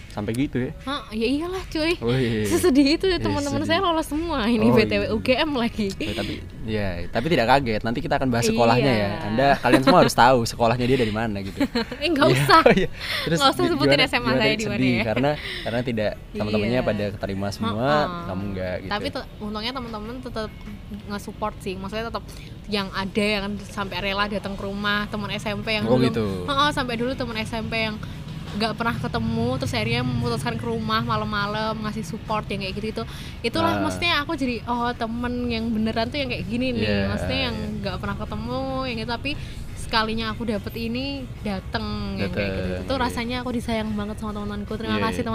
Sampai 0.10 0.34
gitu 0.34 0.58
ya. 0.60 0.72
Hah, 0.84 1.06
ya 1.14 1.24
iyalah 1.24 1.62
cuy. 1.70 1.94
Wih. 1.96 2.44
Sesedih 2.44 2.98
itu 2.98 3.06
Iya, 3.08 3.22
teman-teman 3.22 3.62
saya 3.62 3.78
lolos 3.80 4.04
semua 4.04 4.50
ini 4.50 4.68
Oh, 4.68 4.74
BTW 4.74 5.04
iya. 5.06 5.10
UGM 5.14 5.50
lagi. 5.54 5.94
Ya, 5.96 6.12
tapi 6.12 6.34
ya, 6.66 6.88
tapi 7.08 7.26
tidak 7.30 7.46
kaget. 7.48 7.82
Nanti 7.86 8.00
kita 8.02 8.18
akan 8.18 8.28
bahas 8.28 8.44
sekolahnya 8.44 8.90
Iya. 8.90 9.06
ya. 9.06 9.12
Anda 9.24 9.48
kalian 9.62 9.82
semua 9.82 10.00
harus 10.02 10.12
tahu 10.12 10.40
sekolahnya 10.44 10.82
dia 10.84 10.98
dari 10.98 11.14
mana 11.14 11.40
gitu. 11.40 11.62
eh 12.04 12.10
nggak 12.10 12.26
Iya, 12.26 12.36
usah. 12.36 12.60
oh 12.68 12.74
iya. 12.74 12.90
Terus 13.22 13.38
Nggak 13.38 13.52
usah 13.54 13.64
sebutin 13.64 13.80
gimana- 13.86 14.10
SMA 14.10 14.20
gimana 14.20 14.42
saya 14.42 14.54
di 14.56 14.66
mana 14.66 14.82
ya. 14.82 15.04
Karena 15.06 15.32
karena 15.62 15.80
tidak 15.86 16.12
teman-temannya 16.34 16.74
Iya. 16.76 16.90
pada 16.90 17.06
keterima 17.14 17.48
semua, 17.50 17.88
Heeh. 17.88 18.24
kamu 18.26 18.42
enggak 18.44 18.76
gitu. 18.82 18.92
Tapi 18.92 19.08
te- 19.14 19.28
untungnya 19.40 19.72
teman-teman 19.72 20.16
tetap 20.20 20.50
nge-support 21.08 21.56
sih. 21.60 21.74
Maksudnya 21.74 22.10
tetap 22.10 22.24
yang 22.68 22.90
ada 22.92 23.24
yang 23.24 23.44
sampai 23.66 23.98
rela 24.00 24.26
datang 24.26 24.54
ke 24.54 24.64
rumah 24.64 25.06
teman 25.08 25.30
SMP 25.32 25.74
yang 25.74 25.86
Oh, 25.86 25.98
dulu 25.98 26.10
gitu. 26.10 26.26
Heeh, 26.46 26.70
sampai 26.70 26.96
dulu 26.96 27.14
teman 27.14 27.38
SMP 27.40 27.86
yang 27.86 27.98
nggak 28.50 28.74
pernah 28.74 28.98
ketemu 28.98 29.62
terus 29.62 29.78
akhirnya 29.78 30.02
memutuskan 30.02 30.58
ke 30.58 30.66
rumah 30.66 31.06
malam-malam 31.06 31.86
ngasih 31.86 32.02
support 32.02 32.50
yang 32.50 32.66
kayak 32.66 32.76
gitu 32.76 32.88
itu 32.90 33.04
itulah 33.46 33.78
Ah. 33.78 33.82
maksudnya 33.86 34.26
aku 34.26 34.34
jadi 34.34 34.66
oh 34.66 34.90
temen 34.90 35.46
yang 35.46 35.70
beneran 35.70 36.10
tuh 36.10 36.18
yang 36.18 36.34
kayak 36.34 36.50
gini 36.50 36.74
nih 36.74 36.82
maksudnya 37.06 37.40
yang 37.46 37.56
nggak 37.78 38.02
pernah 38.02 38.18
ketemu 38.18 38.62
yang 38.90 38.98
gitu 38.98 39.12
tapi 39.14 39.32
sekalinya 39.78 40.26
aku 40.34 40.50
dapet 40.50 40.74
ini 40.76 41.06
dateng 41.42 42.18
yang 42.18 42.34
kayak 42.34 42.50
gitu 42.52 42.70
Dateng, 42.74 42.86
itu 42.86 42.94
iya. 42.94 43.02
rasanya 43.02 43.38
aku 43.46 43.50
disayang 43.54 43.90
banget 43.94 44.18
sama 44.18 44.34
teman-temanku 44.34 44.74
terima 44.82 44.98
Iya, 44.98 45.06
kasih 45.06 45.22
iya. 45.22 45.28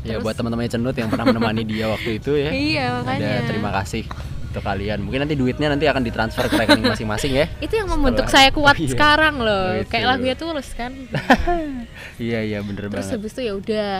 Ya 0.00 0.16
Terus- 0.16 0.22
buat 0.22 0.34
teman-temannya 0.34 0.72
cenut 0.72 0.94
yang 0.94 1.08
pernah 1.08 1.26
menemani 1.26 1.62
dia 1.62 1.86
waktu 1.86 2.16
itu 2.16 2.32
ya. 2.34 2.50
iya 2.72 2.86
makanya 2.96 3.28
Ada 3.36 3.46
terima 3.46 3.70
kasih 3.74 4.04
untuk 4.50 4.62
kalian. 4.62 4.98
Mungkin 5.00 5.20
nanti 5.20 5.34
duitnya 5.34 5.68
nanti 5.68 5.84
akan 5.84 6.02
ditransfer 6.02 6.44
ke 6.44 6.56
rekening 6.56 6.82
masing-masing 6.84 7.32
ya. 7.34 7.46
itu 7.58 7.70
yang 7.72 7.86
membentuk 7.86 8.26
Setelah- 8.26 8.34
saya 8.42 8.50
kuat 8.50 8.74
Oh, 8.74 8.82
iya. 8.82 8.90
sekarang 8.90 9.34
loh 9.38 9.66
Oh, 9.68 9.78
itu. 9.78 9.88
kayak 9.88 10.06
lagunya 10.08 10.34
tulus 10.34 10.68
kan 10.72 10.92
Iya 12.18 12.40
iya 12.42 12.58
bener 12.60 12.86
terus 12.86 13.06
banget. 13.06 13.14
habis 13.14 13.30
itu 13.32 13.40
ya 13.42 13.52
udah 13.54 13.90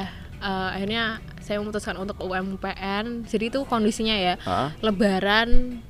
eh, 0.40 0.68
akhirnya 0.74 1.04
saya 1.40 1.56
memutuskan 1.58 1.96
untuk 1.96 2.16
UMPN 2.18 3.24
jadi 3.24 3.44
itu 3.48 3.60
kondisinya 3.64 4.14
ya 4.14 4.34
Hah? 4.40 4.70
lebaran 4.80 5.80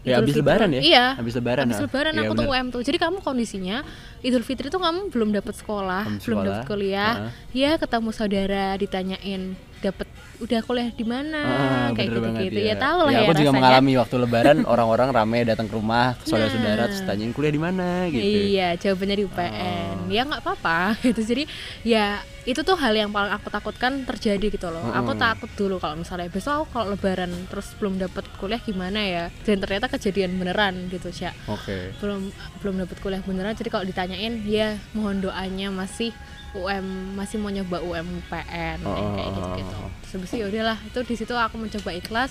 Ya, 0.00 0.14
Idul 0.14 0.18
habis 0.22 0.30
Fitri- 0.30 0.42
lebaran 0.46 0.70
ya? 0.70 0.80
iya 0.80 1.06
Habis 1.14 1.34
lebaran, 1.34 1.64
habis 1.66 1.76
ah. 1.76 1.84
lebaran 1.84 2.12
Iya, 2.12 2.22
aku 2.22 2.32
tuh. 2.32 2.46
UM 2.46 2.66
tuh 2.70 2.80
jadi 2.80 2.98
kamu 2.98 3.18
kondisinya 3.18 3.76
Idul 4.18 4.42
Fitri 4.42 4.66
tuh 4.66 4.78
kamu 4.78 5.10
belum 5.10 5.30
dapat 5.32 5.54
sekolah 5.54 6.02
Belum 6.06 6.16
belum 6.16 6.38
sekolah, 6.38 6.46
dapat 6.54 6.64
kuliah 6.66 7.12
ah. 7.26 7.30
ya 7.50 7.74
ketemu 7.76 8.08
saudara 8.10 8.66
ditanyain 8.74 9.58
dapat 9.80 10.06
udah 10.38 10.62
kuliah 10.62 10.86
di 10.88 11.02
mana 11.02 11.40
Ah, 11.40 11.88
kayak 11.90 11.98
bener 11.98 12.06
gitu 12.08 12.20
banget, 12.22 12.42
gitu 12.46 12.58
iya. 12.60 12.70
ya 12.70 12.74
tahu 12.78 12.98
lah 13.00 13.10
Ya, 13.10 13.16
ya, 13.16 13.20
aku 13.20 13.32
juga 13.32 13.42
rasanya. 13.42 13.58
mengalami 13.58 13.92
waktu 13.96 14.14
lebaran 14.16 14.58
orang-orang 14.72 15.08
rame 15.10 15.38
datang 15.44 15.66
ke 15.66 15.74
rumah 15.74 16.06
saudara-saudara 16.20 16.78
Nah. 16.78 16.86
terus 16.86 17.02
tanyain 17.02 17.32
kuliah 17.32 17.50
di 17.50 17.58
mana 17.58 17.86
gitu. 18.06 18.22
Iya, 18.22 18.68
jawabannya 18.76 19.16
di 19.16 19.24
UPN. 19.24 19.94
Oh. 19.98 20.06
Ya 20.08 20.22
nggak 20.22 20.40
apa-apa 20.40 20.78
gitu. 21.04 21.20
Jadi 21.20 21.42
ya 21.82 22.06
itu 22.44 22.60
tuh 22.62 22.76
hal 22.76 22.94
yang 22.94 23.10
paling 23.10 23.28
aku 23.30 23.50
takutkan 23.50 23.92
terjadi 24.04 24.46
gitu 24.48 24.68
loh. 24.68 24.80
Aku 24.88 25.10
Mm-mm. 25.10 25.20
takut 25.20 25.50
dulu 25.52 25.76
kalau 25.76 25.98
misalnya 25.98 26.26
besok 26.28 26.62
aku 26.62 26.66
kalau 26.72 26.94
lebaran 26.94 27.28
terus 27.44 27.74
belum 27.74 27.98
dapat 27.98 28.24
kuliah 28.36 28.62
gimana 28.62 29.00
ya. 29.00 29.24
Dan 29.42 29.58
ternyata 29.58 29.90
kejadian 29.90 30.38
beneran 30.38 30.86
gitu, 30.86 31.10
Sya. 31.10 31.34
Oke. 31.44 31.98
Belum 31.98 32.30
belum 32.58 32.78
dapat 32.78 32.96
kuliah 32.98 33.20
beneran. 33.20 33.52
Jadi 33.52 33.68
kalau 33.68 33.82
ditanyain, 33.82 34.38
ya 34.40 34.78
mohon 34.92 35.18
doanya 35.18 35.68
masih 35.68 36.14
UM 36.50 36.86
masih 37.14 37.36
mau 37.36 37.48
nyoba 37.48 37.78
UMPN 37.78 38.78
Oh, 38.80 38.94
yang 38.94 39.10
kayak 39.14 39.26
oh, 39.26 39.34
gitu-gitu. 39.34 39.74
oh, 39.74 39.84
oh. 39.84 39.90
Terus 40.02 40.22
itu 40.24 40.36
ya 40.36 40.46
udahlah, 40.46 40.78
itu 40.80 40.98
di 41.02 41.14
situ 41.14 41.34
aku 41.34 41.54
mencoba 41.56 41.90
ikhlas 41.92 42.30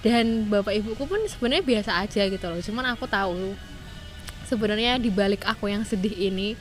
dan 0.00 0.46
bapak 0.46 0.74
ibuku 0.74 1.02
pun 1.02 1.18
sebenarnya 1.24 1.64
biasa 1.64 1.90
aja 1.98 2.22
gitu 2.24 2.44
loh. 2.44 2.60
Cuman 2.60 2.84
aku 2.88 3.04
tahu 3.04 3.58
sebenarnya 4.44 4.96
di 4.96 5.10
balik 5.10 5.42
aku 5.42 5.66
yang 5.66 5.82
sedih 5.82 6.12
ini 6.12 6.54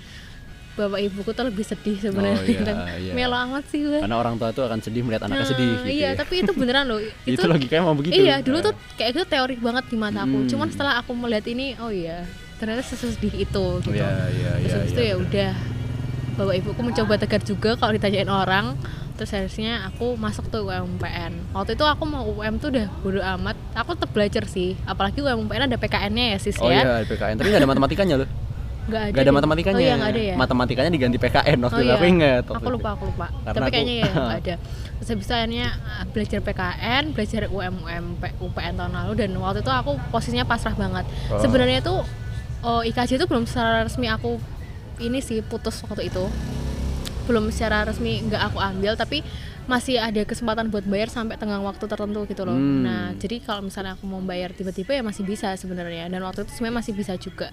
bapak 0.74 1.00
ibuku 1.00 1.32
tuh 1.32 1.46
lebih 1.46 1.64
sedih 1.64 1.96
sebenarnya 1.96 2.36
Oh, 2.36 2.44
iya, 2.44 2.60
kan 2.68 2.78
iya. 3.00 3.14
melo 3.14 3.38
amat 3.40 3.64
sih 3.70 3.80
gue 3.80 3.96
Karena 3.96 4.18
orang 4.18 4.36
tua 4.36 4.52
tuh 4.52 4.66
akan 4.66 4.82
sedih 4.82 5.02
melihat 5.02 5.24
anaknya 5.24 5.40
Nah, 5.40 5.52
sedih 5.54 5.68
gitu 5.72 5.88
iya 5.88 6.10
ya. 6.12 6.18
tapi 6.18 6.34
itu 6.42 6.52
beneran 6.52 6.84
loh 6.86 7.00
itu, 7.30 7.40
logikanya 7.40 7.84
mau 7.86 7.96
begitu. 7.96 8.18
iya 8.18 8.42
dulu 8.42 8.60
Nah. 8.60 8.66
tuh 8.66 8.74
kayak 8.96 9.10
gitu 9.14 9.24
teori 9.26 9.56
banget 9.56 9.86
di 9.88 9.96
mataku 9.96 10.36
Hmm. 10.36 10.50
cuman 10.50 10.68
setelah 10.68 10.94
aku 11.00 11.16
melihat 11.16 11.46
ini 11.48 11.80
oh 11.80 11.88
iya 11.88 12.28
ternyata 12.56 12.84
sesedih 12.84 13.34
itu 13.38 13.56
Oh, 13.56 13.80
gitu 13.80 13.96
iya, 13.96 14.28
iya, 14.34 14.52
terus 14.60 14.74
iya, 14.76 14.92
itu 14.92 15.00
iya, 15.00 15.08
ya 15.08 15.16
udah 15.16 15.52
bapak 16.36 16.56
ibuku 16.56 16.82
mencoba 16.82 17.16
tegar 17.16 17.42
juga 17.42 17.76
kalau 17.76 17.92
ditanyain 17.92 18.28
orang 18.28 18.76
terus 19.16 19.32
harusnya 19.32 19.88
aku 19.88 20.16
masuk 20.16 20.48
tuh 20.48 20.68
UMPN 20.68 21.56
waktu 21.56 21.74
itu 21.74 21.84
aku 21.84 22.04
mau 22.04 22.28
UM 22.28 22.60
tuh 22.60 22.68
udah 22.70 22.92
bodo 23.00 23.24
amat 23.24 23.56
aku 23.72 23.96
tetap 23.96 24.12
belajar 24.12 24.44
sih 24.44 24.76
apalagi 24.84 25.24
UMPN 25.24 25.66
ada 25.66 25.80
PKN-nya 25.80 26.36
ya 26.36 26.38
sis 26.38 26.60
Oh 26.60 26.68
ya 26.68 26.84
iya, 26.84 27.08
PKN. 27.08 27.40
Tapi 27.40 27.48
nggak 27.48 27.62
ada 27.64 27.70
matematikanya 27.70 28.16
loh. 28.20 28.30
nggak 28.86 29.02
ada 29.02 29.12
Gak 29.12 29.24
ada 29.26 29.34
matematikanya. 29.34 29.78
oh 29.80 29.82
iya 29.82 29.96
nggak 29.98 30.12
ada 30.14 30.22
ya 30.22 30.36
Matematikanya 30.36 30.92
diganti 30.94 31.18
PKN 31.18 31.58
waktu 31.58 31.74
Oh 31.74 31.82
itu 31.82 31.88
iya. 31.90 31.96
aku 31.96 32.06
waktu 32.06 32.54
Aku 32.54 32.70
lupa, 32.70 32.90
aku 32.94 33.04
lupa. 33.10 33.28
Karena 33.32 33.48
Tapi 33.48 33.58
aku- 33.64 33.72
kayaknya 33.74 33.96
ya 33.96 34.10
nggak 34.12 34.40
ada. 34.44 34.56
Terus 34.96 35.08
habis 35.10 35.26
itu 35.26 35.34
akhirnya 35.34 35.68
uh, 35.82 36.04
belajar 36.06 36.40
PKN, 36.44 37.04
belajar 37.12 37.42
UM, 37.50 37.76
UM, 37.82 38.06
UPN 38.40 38.74
tahun 38.76 38.94
lalu 38.94 39.12
dan 39.18 39.30
waktu 39.40 39.60
itu 39.60 39.72
aku 39.72 39.92
posisinya 40.12 40.46
pasrah 40.46 40.76
banget. 40.76 41.06
Oh. 41.32 41.40
Sebenarnya 41.42 41.80
tuh 41.82 42.04
oh, 42.62 42.82
IKJ 42.84 43.16
itu 43.16 43.26
belum 43.26 43.48
secara 43.48 43.88
resmi 43.88 44.06
aku 44.06 44.38
ini 45.00 45.20
sih 45.20 45.42
putus 45.46 45.82
waktu 45.88 46.08
itu. 46.10 46.26
Belum 47.26 47.50
secara 47.50 47.88
resmi 47.90 48.22
nggak 48.26 48.54
aku 48.54 48.60
ambil 48.62 48.94
tapi 48.94 49.26
masih 49.66 49.98
ada 49.98 50.22
kesempatan 50.22 50.70
buat 50.70 50.84
bayar 50.84 51.10
sampai 51.10 51.36
tenggang 51.36 51.62
waktu 51.62 51.82
tertentu 51.84 52.26
gitu 52.26 52.42
loh. 52.42 52.54
Hmm. 52.54 52.82
Nah, 52.82 53.06
jadi 53.14 53.40
kalau 53.40 53.62
misalnya 53.62 53.94
aku 53.94 54.06
mau 54.06 54.22
bayar 54.22 54.52
tiba-tiba 54.52 54.92
ya 54.92 55.02
masih 55.02 55.22
bisa 55.22 55.54
sebenarnya 55.54 56.06
dan 56.06 56.22
waktu 56.22 56.44
itu 56.44 56.54
sebenarnya 56.54 56.78
masih 56.80 56.94
bisa 56.94 57.14
juga. 57.16 57.50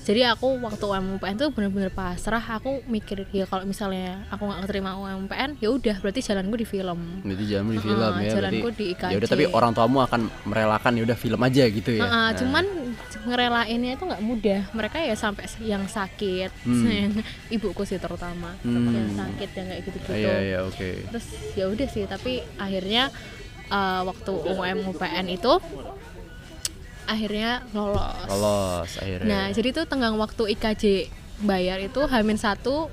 Jadi 0.00 0.20
aku 0.22 0.60
waktu 0.60 0.84
UMPN 0.84 1.34
tuh 1.34 1.48
bener-bener 1.48 1.88
pasrah. 1.88 2.44
Aku 2.54 2.84
mikir 2.86 3.24
ya 3.30 3.44
kalau 3.44 3.64
misalnya 3.64 4.28
aku 4.28 4.44
nggak 4.44 4.60
keterima 4.62 4.92
UMPN 4.94 5.56
ya 5.58 5.68
udah 5.70 5.96
berarti 5.98 6.20
jalanku 6.20 6.54
di 6.54 6.66
film. 6.66 7.00
Berarti 7.22 7.44
jalanmu 7.46 7.72
di 7.72 7.80
film 7.80 8.12
ya. 8.20 8.30
jalanku 8.30 8.66
berarti- 8.66 8.78
di 8.78 8.84
IKJ. 8.92 9.10
Ya 9.10 9.16
udah 9.16 9.30
tapi 9.30 9.44
orang 9.48 9.72
tuamu 9.72 9.98
akan 10.00 10.20
merelakan 10.44 10.92
ya 10.94 11.02
udah 11.02 11.16
film 11.16 11.40
aja 11.40 11.64
gitu 11.66 11.90
ya. 11.90 12.04
Nah. 12.04 12.32
cuman 12.34 12.64
ngerelainnya 13.22 13.96
itu 13.96 14.04
nggak 14.04 14.22
mudah. 14.22 14.60
Mereka 14.70 15.00
ya 15.00 15.14
sampai 15.14 15.48
yang 15.58 15.84
sakit, 15.86 16.50
Hmm. 16.62 17.16
ibuku 17.54 17.82
sih 17.82 17.96
terutama 17.96 18.52
Hmm. 18.60 18.90
yang 18.90 19.08
sakit 19.16 19.48
yang 19.54 19.66
kayak 19.66 19.82
gitu-gitu. 19.82 20.10
Iya 20.12 20.34
iya 20.42 20.58
oke. 20.62 20.88
Terus 21.08 21.26
ya 21.54 21.70
udah 21.70 21.88
sih, 21.88 22.04
tapi 22.06 22.42
akhirnya 22.58 23.10
eh, 23.70 24.00
waktu 24.02 24.32
UM 24.34 24.78
UPN 24.94 25.26
itu 25.30 25.52
akhirnya 27.04 27.64
lolos. 27.76 28.28
Lolos 28.28 28.90
akhirnya. 29.00 29.28
Nah, 29.28 29.44
jadi 29.52 29.68
tuh 29.72 29.84
tenggang 29.88 30.16
waktu 30.16 30.56
IKJ 30.56 30.84
bayar 31.44 31.78
itu 31.82 32.00
Hamin 32.06 32.38
satu 32.40 32.88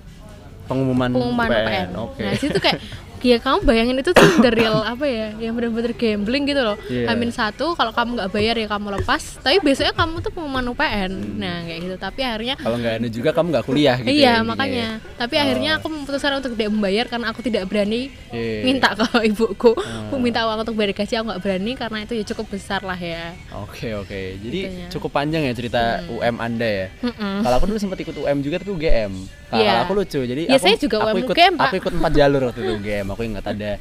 pengumuman, 0.68 1.12
pengumuman 1.12 1.50
UPN. 1.50 1.90
Oke. 2.00 2.22
Nah, 2.24 2.32
itu 2.36 2.60
kayak 2.60 2.80
ya 3.24 3.38
kamu 3.38 3.58
bayangin 3.62 3.98
itu 3.98 4.12
tuh 4.12 4.26
the 4.40 4.50
real 4.50 4.82
apa 4.82 5.04
ya, 5.04 5.28
yang 5.38 5.54
bener-bener 5.54 5.92
gambling 5.92 6.44
gitu 6.44 6.62
loh. 6.62 6.78
Iya. 6.86 7.06
Hamin 7.08 7.30
satu 7.30 7.74
kalau 7.74 7.90
kamu 7.90 8.18
nggak 8.18 8.30
bayar 8.30 8.56
ya 8.56 8.68
kamu 8.68 8.98
lepas. 8.98 9.38
Tapi 9.38 9.58
besoknya 9.60 9.92
kamu 9.92 10.20
tuh 10.20 10.32
pengumuman 10.32 10.66
UPN. 10.68 11.12
Nah 11.36 11.64
kayak 11.64 11.80
gitu. 11.82 11.96
Tapi 11.96 12.20
akhirnya 12.22 12.56
Kalau 12.56 12.76
nggak 12.76 12.94
ada 12.98 13.08
juga 13.08 13.30
kamu 13.32 13.48
nggak 13.50 13.66
kuliah 13.66 13.96
gitu. 13.96 14.08
ya, 14.08 14.12
iya 14.12 14.32
intinya 14.36 14.48
makanya. 14.48 14.88
ya. 14.98 15.16
Tapi 15.18 15.36
akhirnya 15.38 15.72
aku 15.78 15.88
memutuskan 15.88 16.32
untuk 16.36 16.52
tidak 16.52 16.70
membayar 16.70 17.06
karena 17.08 17.26
aku 17.30 17.40
tidak 17.42 17.64
berani 17.66 18.02
Iya. 18.30 18.62
minta 18.64 18.90
ke 18.92 19.06
ibuku. 19.30 19.72
Aku 19.74 20.16
minta 20.18 20.44
uang 20.44 20.62
untuk 20.62 20.76
bayar 20.76 20.92
gaji 20.92 21.14
aku 21.14 21.26
nggak 21.28 21.42
berani 21.42 21.72
karena 21.74 21.98
itu 22.02 22.14
ya 22.14 22.26
cukup 22.26 22.46
besar 22.50 22.82
lah 22.82 22.98
ya. 22.98 23.38
Oke 23.58 23.94
oke. 23.94 24.22
Jadi 24.38 24.60
Gitu 24.62 24.78
ya. 24.78 24.88
cukup 24.90 25.12
panjang 25.12 25.44
ya 25.44 25.54
cerita 25.54 25.82
UM 26.08 26.36
Anda 26.38 26.68
ya. 26.68 26.88
Mm-mm. 27.02 27.42
Kalau 27.42 27.56
aku 27.56 27.66
dulu 27.68 27.78
sempat 27.78 27.98
ikut 27.98 28.16
UM 28.16 28.38
juga 28.40 28.58
tapi 28.58 28.72
UGM. 28.72 29.14
Kalau 29.52 29.62
Iya. 29.62 29.84
aku 29.84 29.94
lucu. 29.94 30.20
Jadi 30.24 30.42
Ya, 30.48 30.56
aku, 30.56 30.64
saya 30.64 30.76
juga 30.80 30.96
aku 31.04 31.18
ikut, 31.20 31.36
UGM. 31.36 31.54
Aku 31.60 31.76
ikut 31.76 31.94
empat 31.94 32.12
jalur 32.16 32.42
waktu 32.48 32.60
itu 32.64 32.72
UGM. 32.80 33.06
Aku 33.12 33.22
ingat 33.22 33.46
ada 33.46 33.72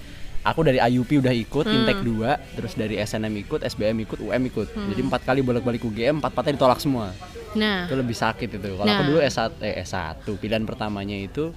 aku 0.42 0.60
dari 0.64 0.78
IUP 0.80 1.10
udah 1.20 1.30
ikut, 1.30 1.64
Hmm. 1.64 1.76
Intek 1.78 1.98
2, 2.02 2.30
terus 2.56 2.72
dari 2.74 2.96
SNM 2.96 3.34
ikut, 3.38 3.60
SBM 3.62 3.96
ikut, 4.02 4.18
UM 4.18 4.42
ikut. 4.42 4.68
Hmm. 4.72 4.88
Jadi 4.90 5.00
empat 5.00 5.22
kali 5.22 5.40
bolak-balik 5.40 5.80
UGM, 5.80 6.18
empat 6.18 6.32
empatnya 6.32 6.52
ditolak 6.58 6.80
semua. 6.80 7.14
Nah, 7.52 7.86
Itu 7.86 7.94
lebih 7.94 8.14
sakit 8.14 8.48
itu. 8.52 8.68
Kalau 8.72 8.82
Nah. 8.82 8.98
aku 8.98 9.04
dulu 9.06 9.18
S1 9.20 9.52
eh 9.60 9.78
S1, 9.78 10.34
pilihan 10.36 10.64
pertamanya 10.64 11.14
itu 11.14 11.54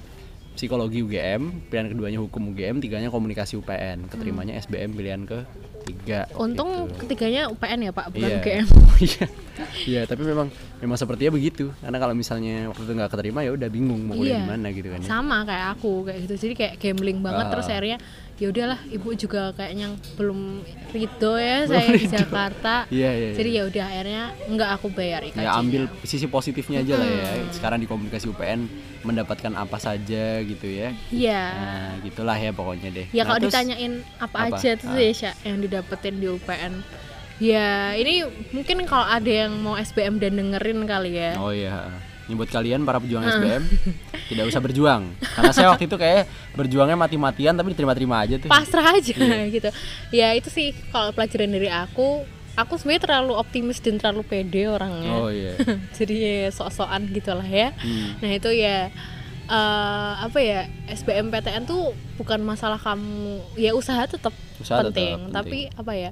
psikologi 0.53 1.01
UGM, 1.01 1.65
pilihan 1.67 1.89
keduanya 1.89 2.19
hukum 2.19 2.53
UGM, 2.53 2.77
tiganya 2.77 3.09
komunikasi 3.09 3.57
UPN. 3.57 4.05
Keterimanya 4.05 4.53
SBM 4.55 4.93
pilihan 4.93 5.21
ke 5.23 5.41
tiga. 5.83 6.19
Untung 6.33 6.87
gitu. 6.87 7.03
ketiganya 7.03 7.47
UPN 7.47 7.79
ya 7.81 7.91
Pak, 7.91 8.05
bukan 8.09 8.25
Iya. 8.25 8.39
UGM. 8.39 8.67
Iya. 9.03 9.25
Iya, 9.83 10.01
tapi 10.05 10.23
memang 10.23 10.47
memang 10.79 10.95
sepertinya 10.95 11.31
begitu. 11.31 11.69
Karena 11.75 11.97
kalau 11.97 12.13
misalnya 12.13 12.69
waktu 12.69 12.83
itu 12.83 12.93
nggak 12.93 13.11
keterima 13.11 13.39
ya 13.41 13.51
udah 13.51 13.67
bingung 13.67 14.01
mau 14.01 14.15
kuliah 14.15 14.33
Iya. 14.33 14.39
di 14.39 14.49
mana 14.49 14.67
gitu 14.69 14.87
kan. 14.87 14.99
ya. 14.99 15.07
sama 15.07 15.37
kayak 15.43 15.67
aku 15.73 15.91
kayak 16.03 16.19
gitu 16.23 16.33
jadi 16.39 16.53
kayak 16.55 16.73
gambling 16.77 17.19
banget 17.19 17.45
Ah. 17.45 17.51
terus 17.51 17.67
akhirnya 17.67 17.97
ya 18.33 18.49
udahlah 18.49 18.81
ibu 18.87 19.13
juga 19.13 19.53
kayaknya 19.53 19.87
belum 20.13 20.65
ridho 20.89 21.33
ya 21.35 21.63
Belum 21.63 21.69
saya 21.69 21.85
di 21.87 21.95
ridho. 21.95 22.11
Jakarta 22.11 22.75
Iya, 22.89 23.09
iya. 23.09 23.27
iya. 23.29 23.33
jadi 23.33 23.49
ya 23.51 23.63
udah 23.65 23.83
akhirnya 23.85 24.23
nggak 24.49 24.69
aku 24.73 24.87
bayar 24.89 25.21
IKJ 25.23 25.37
ya 25.39 25.51
ambil 25.55 25.83
sisi 26.01 26.25
positifnya 26.25 26.81
aja 26.81 26.93
lah 26.95 27.07
ya. 27.07 27.29
Sekarang 27.49 27.77
di 27.77 27.85
komunikasi 27.85 28.25
UPN 28.27 28.65
mendapatkan 29.01 29.53
apa 29.53 29.77
saja 29.77 30.23
gitu 30.41 30.65
ya. 30.65 30.89
iya 31.07 31.43
Nah, 31.51 31.91
gitulah 32.01 32.33
ya 32.35 32.49
pokoknya 32.49 32.89
deh. 32.89 33.05
ya 33.07 33.21
Nah, 33.21 33.25
kalau 33.27 33.39
terus- 33.39 33.53
ditanyain 33.53 33.93
apa, 34.17 34.37
apa? 34.41 34.55
aja 34.55 34.69
tuh 34.75 34.89
Ah. 34.89 34.97
ya 34.97 35.11
Sya, 35.13 35.31
yang 35.43 35.57
didapetin 35.59 36.15
di 36.15 36.27
UPN 36.27 36.73
ya 37.37 37.69
ini 37.93 38.23
mungkin 38.49 38.77
kalau 38.83 39.03
ada 39.05 39.27
yang 39.27 39.53
mau 39.57 39.75
SBM 39.75 40.17
dan 40.17 40.33
dengerin 40.33 40.85
kali 40.85 41.11
ya 41.13 41.31
Oh 41.35 41.49
iya. 41.49 41.91
Ini 42.23 42.33
buat 42.33 42.47
kalian 42.47 42.81
para 42.81 42.97
pejuang 42.97 43.21
Ah. 43.21 43.31
SBM 43.33 43.63
tidak 44.25 44.45
usah 44.45 44.59
berjuang. 44.59 45.03
Karena 45.19 45.51
saya 45.51 45.67
waktu 45.67 45.85
itu 45.85 45.95
kayak 45.95 46.23
berjuangnya 46.53 46.95
mati-matian 46.95 47.53
tapi 47.53 47.71
diterima-terima 47.71 48.15
aja 48.19 48.35
tuh. 48.37 48.47
pasrah 48.47 48.93
aja 48.93 49.11
Iya. 49.13 49.43
gitu 49.55 49.69
ya 50.09 50.27
itu 50.31 50.47
sih 50.47 50.71
kalau 50.87 51.11
pelajaran 51.11 51.49
dari 51.49 51.67
aku 51.67 52.23
aku 52.53 52.73
sebenarnya 52.75 53.03
terlalu 53.03 53.33
optimis 53.33 53.77
dan 53.77 53.97
terlalu 53.97 54.23
pede 54.23 54.65
orangnya 54.65 55.11
Oh 55.11 55.27
iya. 55.27 55.57
jadi 55.97 56.15
ya 56.15 56.35
sok-sokan 56.49 57.09
gitu 57.09 57.31
lah 57.31 57.45
ya 57.45 57.73
Hmm. 57.75 58.15
nah 58.17 58.29
itu 58.29 58.49
ya 58.49 58.87
eh, 59.43 60.13
apa 60.17 60.39
ya 60.39 60.59
SBMPTN 60.87 61.65
tuh 61.65 61.91
bukan 62.15 62.39
masalah 62.39 62.77
kamu 62.77 63.43
ya 63.55 63.73
usaha 63.73 63.99
tetap 64.05 64.31
Usaha 64.55 64.79
tetap 64.79 64.93
penting, 64.93 65.17
penting. 65.19 65.33
tapi 65.33 65.59
apa 65.73 65.91
ya 65.91 66.09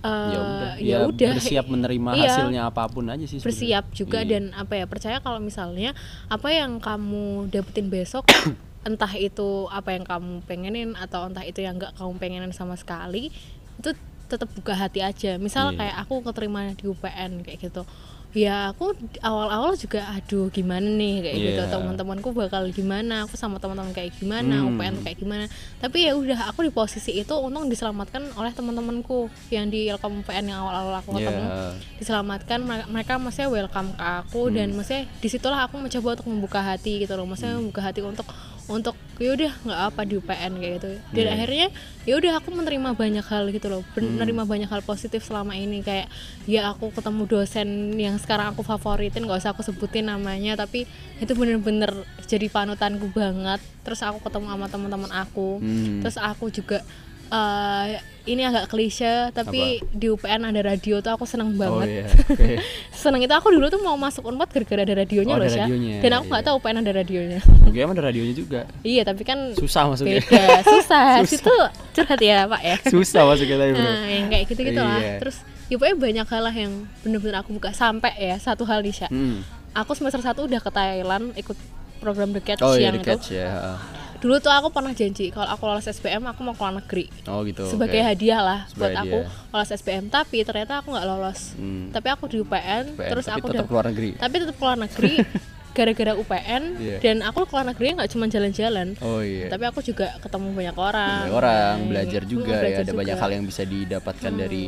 eh, 0.00 0.30
ya 0.30 0.38
udah 0.38 0.72
ya 0.76 0.86
ya 0.86 0.98
udah 1.04 1.30
bersiap 1.34 1.66
menerima 1.66 2.10
Iya. 2.16 2.22
hasilnya 2.26 2.62
apa 2.66 2.82
pun 2.86 3.04
aja 3.06 3.20
sih 3.22 3.36
sebenarnya. 3.36 3.46
bersiap 3.46 3.84
juga 3.92 4.18
Iya. 4.18 4.28
dan 4.30 4.44
apa 4.52 4.72
ya 4.74 4.84
percaya 4.84 5.16
kalau 5.18 5.38
misalnya 5.38 5.92
apa 6.26 6.48
yang 6.48 6.78
kamu 6.78 7.24
dapetin 7.48 7.88
besok 7.88 8.24
entah 8.88 9.12
itu 9.12 9.68
apa 9.68 9.92
yang 9.92 10.02
kamu 10.02 10.40
pengenin 10.42 10.90
atau 10.94 11.24
entah 11.24 11.44
itu 11.44 11.60
yang 11.60 11.76
nggak 11.76 11.92
kamu 11.94 12.16
pengenin 12.16 12.50
sama 12.50 12.74
sekali 12.74 13.28
itu 13.76 13.90
tetap 14.24 14.48
buka 14.50 14.72
hati 14.72 15.00
aja 15.00 15.36
misal 15.36 15.70
Iya. 15.70 15.78
kayak 15.80 15.96
aku 16.00 16.14
keterima 16.22 16.72
di 16.72 16.86
UPN 16.86 17.42
kayak 17.42 17.60
gitu 17.60 17.82
ya 18.32 18.70
aku 18.70 18.94
awal-awal 19.20 19.74
juga 19.74 20.06
aduh 20.08 20.46
gimana 20.48 20.86
nih 20.86 21.14
kayak 21.20 21.36
gitu 21.36 21.62
Iya. 21.62 21.72
teman-temanku 21.72 22.30
bakal 22.30 22.62
gimana 22.68 23.26
aku 23.26 23.34
sama 23.34 23.58
teman-teman 23.58 23.90
kayak 23.90 24.14
gimana 24.14 24.62
Hmm. 24.62 24.70
UPN 24.72 25.02
kayak 25.02 25.18
gimana 25.18 25.44
tapi 25.76 26.06
ya 26.06 26.14
udah 26.14 26.46
aku 26.46 26.62
di 26.62 26.70
posisi 26.70 27.10
itu 27.12 27.34
untung 27.34 27.66
diselamatkan 27.66 28.30
oleh 28.32 28.50
teman-temanku 28.50 29.26
yang 29.48 29.66
di 29.66 29.90
Ilkom 29.90 30.22
UPN 30.22 30.46
yang 30.46 30.62
awal-awal 30.62 30.94
aku 30.96 31.10
ketemu 31.12 31.42
Iya. 31.42 31.70
diselamatkan 31.98 32.58
mereka, 32.60 32.86
mereka 32.86 33.12
maksudnya 33.16 33.48
welcome 33.48 33.90
ke 33.90 34.04
aku 34.04 34.40
Hmm. 34.44 34.54
dan 34.54 34.68
maksudnya 34.72 35.02
di 35.12 35.28
situlah 35.28 35.60
aku 35.60 35.74
mencoba 35.76 36.08
untuk 36.12 36.28
membuka 36.28 36.60
hati 36.60 37.02
gitu 37.02 37.12
loh 37.12 37.26
maksudnya 37.26 37.52
Hmm. 37.52 37.66
membuka 37.66 37.82
hati 37.82 38.00
untuk 38.00 38.26
untuk 38.70 38.94
yaudah 39.18 39.50
nggak 39.60 39.80
apa 39.84 40.00
di 40.02 40.14
UPN 40.14 40.52
kayak 40.56 40.72
gitu 40.78 40.88
dan 41.10 41.20
Iya. 41.20 41.32
akhirnya 41.34 41.66
yaudah 42.04 42.32
aku 42.38 42.48
menerima 42.50 42.94
banyak 42.94 43.20
hal 43.22 43.50
gitu 43.50 43.66
loh 43.66 43.82
Hmm. 43.90 44.14
menerima 44.14 44.42
banyak 44.44 44.66
hal 44.66 44.80
positif 44.80 45.20
selama 45.20 45.52
ini 45.52 45.82
kayak 45.82 46.06
ya 46.46 46.70
aku 46.70 46.88
ketemu 46.88 47.26
dosen 47.26 47.68
yang 47.96 48.16
sekarang 48.16 48.54
aku 48.54 48.62
favoritin 48.62 49.26
nggak 49.26 49.38
usah 49.38 49.50
aku 49.50 49.60
sebutin 49.60 50.06
namanya 50.06 50.54
tapi 50.54 50.86
itu 51.18 51.32
bener-bener 51.32 51.90
jadi 52.24 52.46
panutanku 52.46 53.10
banget 53.10 53.58
terus 53.82 54.00
aku 54.00 54.22
ketemu 54.22 54.46
sama 54.48 54.66
teman-teman 54.66 55.10
aku 55.10 55.58
Hmm. 55.58 55.98
terus 56.00 56.14
aku 56.14 56.48
juga 56.48 56.80
eh, 57.30 57.86
ini 58.22 58.42
agak 58.42 58.68
klise 58.68 59.32
tapi 59.32 59.80
di 59.88 60.06
UPN 60.06 60.44
ada 60.44 60.60
radio 60.60 61.00
tuh 61.00 61.10
aku 61.10 61.24
seneng 61.24 61.50
Oh 61.50 61.56
banget 61.56 61.88
iya. 61.88 62.06
Oke. 62.30 62.60
seneng 62.92 63.20
itu 63.20 63.32
aku 63.32 63.48
dulu 63.48 63.66
tuh 63.66 63.80
mau 63.80 63.96
masuk 63.96 64.22
unpad 64.24 64.50
gara-gara 64.50 64.82
ada 64.82 64.94
radionya 64.96 65.32
Oh, 65.32 65.38
loh 65.38 65.48
radionya, 65.48 65.98
dan 65.98 66.10
aku 66.12 66.24
nggak 66.26 66.36
iya. 66.36 66.46
tahu 66.46 66.54
UPN 66.56 66.76
ada 66.78 66.92
radionya 66.92 67.40
UGM 67.64 67.90
ada 67.90 68.02
radionya 68.04 68.34
juga. 68.34 68.60
iya 68.82 69.02
tapi 69.02 69.22
kan 69.22 69.54
Susah 69.54 69.88
masuknya. 69.88 70.20
beda 70.20 70.42
susah 70.62 71.06
Susah. 71.22 71.26
situ 71.26 71.54
curhat 71.92 72.20
ya 72.20 72.44
pak 72.44 72.60
ya 72.60 72.76
Susah 72.84 73.22
masuknya 73.24 73.56
tapi 73.58 73.72
bro. 73.72 73.82
nah 73.82 74.00
yang 74.04 74.26
kayak 74.28 74.44
gitu 74.46 74.60
gitu 74.62 74.80
lah 74.80 75.00
Iya. 75.00 75.16
terus 75.18 75.36
ya 75.66 75.74
pokoknya 75.74 75.96
banyak 75.96 76.26
hal 76.28 76.42
lah 76.44 76.54
yang 76.56 76.72
bener-bener 77.00 77.36
aku 77.38 77.50
buka 77.52 77.70
sampai 77.72 78.10
ya 78.12 78.36
satu 78.36 78.62
hal 78.62 78.80
nih. 78.80 79.06
Hmm. 79.06 79.40
aku 79.72 79.94
semester 79.94 80.20
satu 80.20 80.44
udah 80.44 80.58
ke 80.58 80.68
Thailand 80.68 81.30
ikut 81.34 81.54
program 81.98 82.30
The 82.30 82.42
Catch 82.42 82.60
Oh 82.60 82.74
iya 82.74 82.90
yang 82.90 82.94
di 82.94 83.00
itu 83.00 83.08
catch 83.08 83.26
ya. 83.32 83.78
Dulu 84.20 84.36
tuh 84.36 84.48
aku 84.48 84.68
pernah 84.68 84.92
janji 84.92 85.28
kalau 85.28 85.48
aku 85.48 85.62
lolos 85.64 85.86
SBM 85.86 86.22
aku 86.26 86.40
mau 86.40 86.52
ke 86.52 86.60
luar 86.60 86.74
negeri 86.76 87.04
Oh 87.24 87.40
gitu. 87.42 87.64
sebagai 87.66 87.96
oke. 87.96 88.06
hadiah 88.06 88.40
lah 88.40 88.60
buat 88.66 88.92
Sebagai 88.92 88.96
aku 88.98 89.18
hadiah. 89.24 89.48
lolos 89.50 89.70
SBM 89.72 90.04
tapi 90.06 90.38
ternyata 90.40 90.72
aku 90.76 90.88
nggak 90.90 91.06
lolos 91.06 91.40
Hmm. 91.52 91.88
tapi 91.88 92.08
aku 92.08 92.24
di 92.26 92.36
UPN, 92.38 92.84
terus 92.94 93.24
tapi 93.24 93.40
aku 93.40 93.46
tetap 93.50 93.66
keluar 93.66 93.84
negeri. 93.86 94.10
tapi 94.14 94.34
tetap 94.36 94.56
keluar 94.56 94.76
negeri 94.76 95.14
gara-gara 95.70 96.12
UPN 96.12 96.62
Iya. 96.76 96.96
dan 97.00 97.16
aku 97.22 97.46
keluar 97.46 97.64
negeri 97.64 97.94
nggak 97.94 98.10
cuma 98.10 98.26
jalan-jalan 98.26 98.88
Oh 99.00 99.20
iya. 99.20 99.48
tapi 99.48 99.64
aku 99.64 99.80
juga 99.80 100.12
ketemu 100.18 100.48
banyak 100.52 100.76
orang 100.76 101.20
Banyak 101.24 101.36
orang 101.36 101.74
Nah, 101.74 101.88
belajar 101.88 102.22
juga 102.24 102.50
ya 102.50 102.60
belajar 102.60 102.82
ada 102.82 102.92
banyak 102.92 103.14
juga. 103.14 103.22
hal 103.22 103.30
yang 103.32 103.44
bisa 103.44 103.62
didapatkan 103.64 104.32
dari 104.34 104.64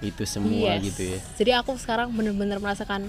itu 0.00 0.22
semua 0.24 0.74
Yes. 0.74 0.82
gitu 0.84 1.02
ya. 1.06 1.18
Jadi 1.36 1.50
aku 1.54 1.72
sekarang 1.74 2.10
bener-bener 2.10 2.56
merasakan 2.56 3.06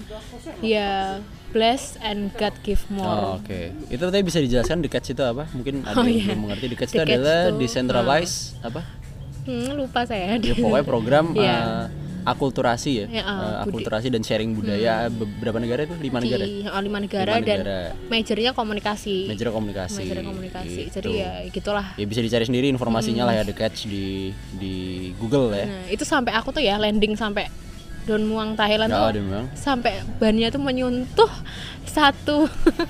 ya 0.60 1.18
bless 1.48 1.96
and 2.00 2.30
God 2.34 2.54
give 2.60 2.82
Oh, 2.88 2.94
more. 2.94 3.20
Oke, 3.38 3.72
itu 3.86 4.00
tadi 4.00 4.22
bisa 4.22 4.38
dijelaskan 4.38 4.80
The 4.80 4.88
Catch 4.88 5.10
itu 5.10 5.22
apa? 5.22 5.48
Mungkin 5.50 5.82
ada 5.82 5.94
Oh, 5.94 6.02
yang 6.02 6.12
iya. 6.12 6.24
belum 6.28 6.40
mengerti 6.44 6.66
The 6.66 6.76
Catch 6.76 6.92
The 6.92 6.96
itu 6.96 7.02
Catch 7.02 7.16
adalah 7.16 7.40
decentralized 7.56 8.36
apa? 8.60 8.80
Hmm, 9.42 9.70
lupa 9.74 10.02
saya. 10.02 10.36
Ya 10.36 10.52
pokoknya 10.52 10.84
program 10.84 11.24
Iya. 11.36 11.54
eh, 11.54 11.84
akulturasi 12.26 12.90
ya, 12.92 13.06
Ya, 13.08 13.22
budi- 13.22 13.62
akulturasi 13.64 14.06
dan 14.08 14.20
sharing 14.20 14.52
budaya 14.52 15.06
beberapa 15.08 15.56
negara 15.56 15.82
itu 15.82 15.94
lima 15.96 16.18
negara. 16.18 16.42
di 16.42 16.64
oh, 16.64 16.80
lima 16.80 16.98
negara 16.98 17.30
Lima 17.32 17.40
dan 17.40 17.58
negara. 17.58 17.78
majornya 18.06 18.50
komunikasi. 18.52 19.16
Major 19.26 19.48
komunikasi. 19.48 20.02
Majornya 20.02 20.24
komunikasi. 20.26 20.80
Gitu. 20.82 20.94
Jadi 20.96 21.10
ya 21.16 21.30
gitulah. 21.48 21.86
Ya 21.94 22.04
bisa 22.04 22.18
dicari 22.18 22.42
sendiri 22.42 22.66
informasinya 22.66 23.22
lah 23.24 23.34
ya 23.34 23.44
The 23.44 23.54
Catch 23.54 23.86
di 23.86 24.30
di 24.52 24.74
Google 25.16 25.52
ya. 25.52 25.64
Nah, 25.64 25.86
itu 25.88 26.02
sampai 26.02 26.32
aku 26.32 26.50
tuh 26.50 26.60
ya 26.60 26.74
landing 26.76 27.14
sampai 27.14 27.46
Don 28.04 28.22
Muang 28.22 28.54
Thailand 28.54 28.86
Nggak 28.88 29.02
tuh 29.08 29.18
memang. 29.20 29.44
sampai 29.52 29.92
bannya 30.16 30.48
tuh 30.48 30.60
menyentuh 30.60 31.32
satu 31.84 32.46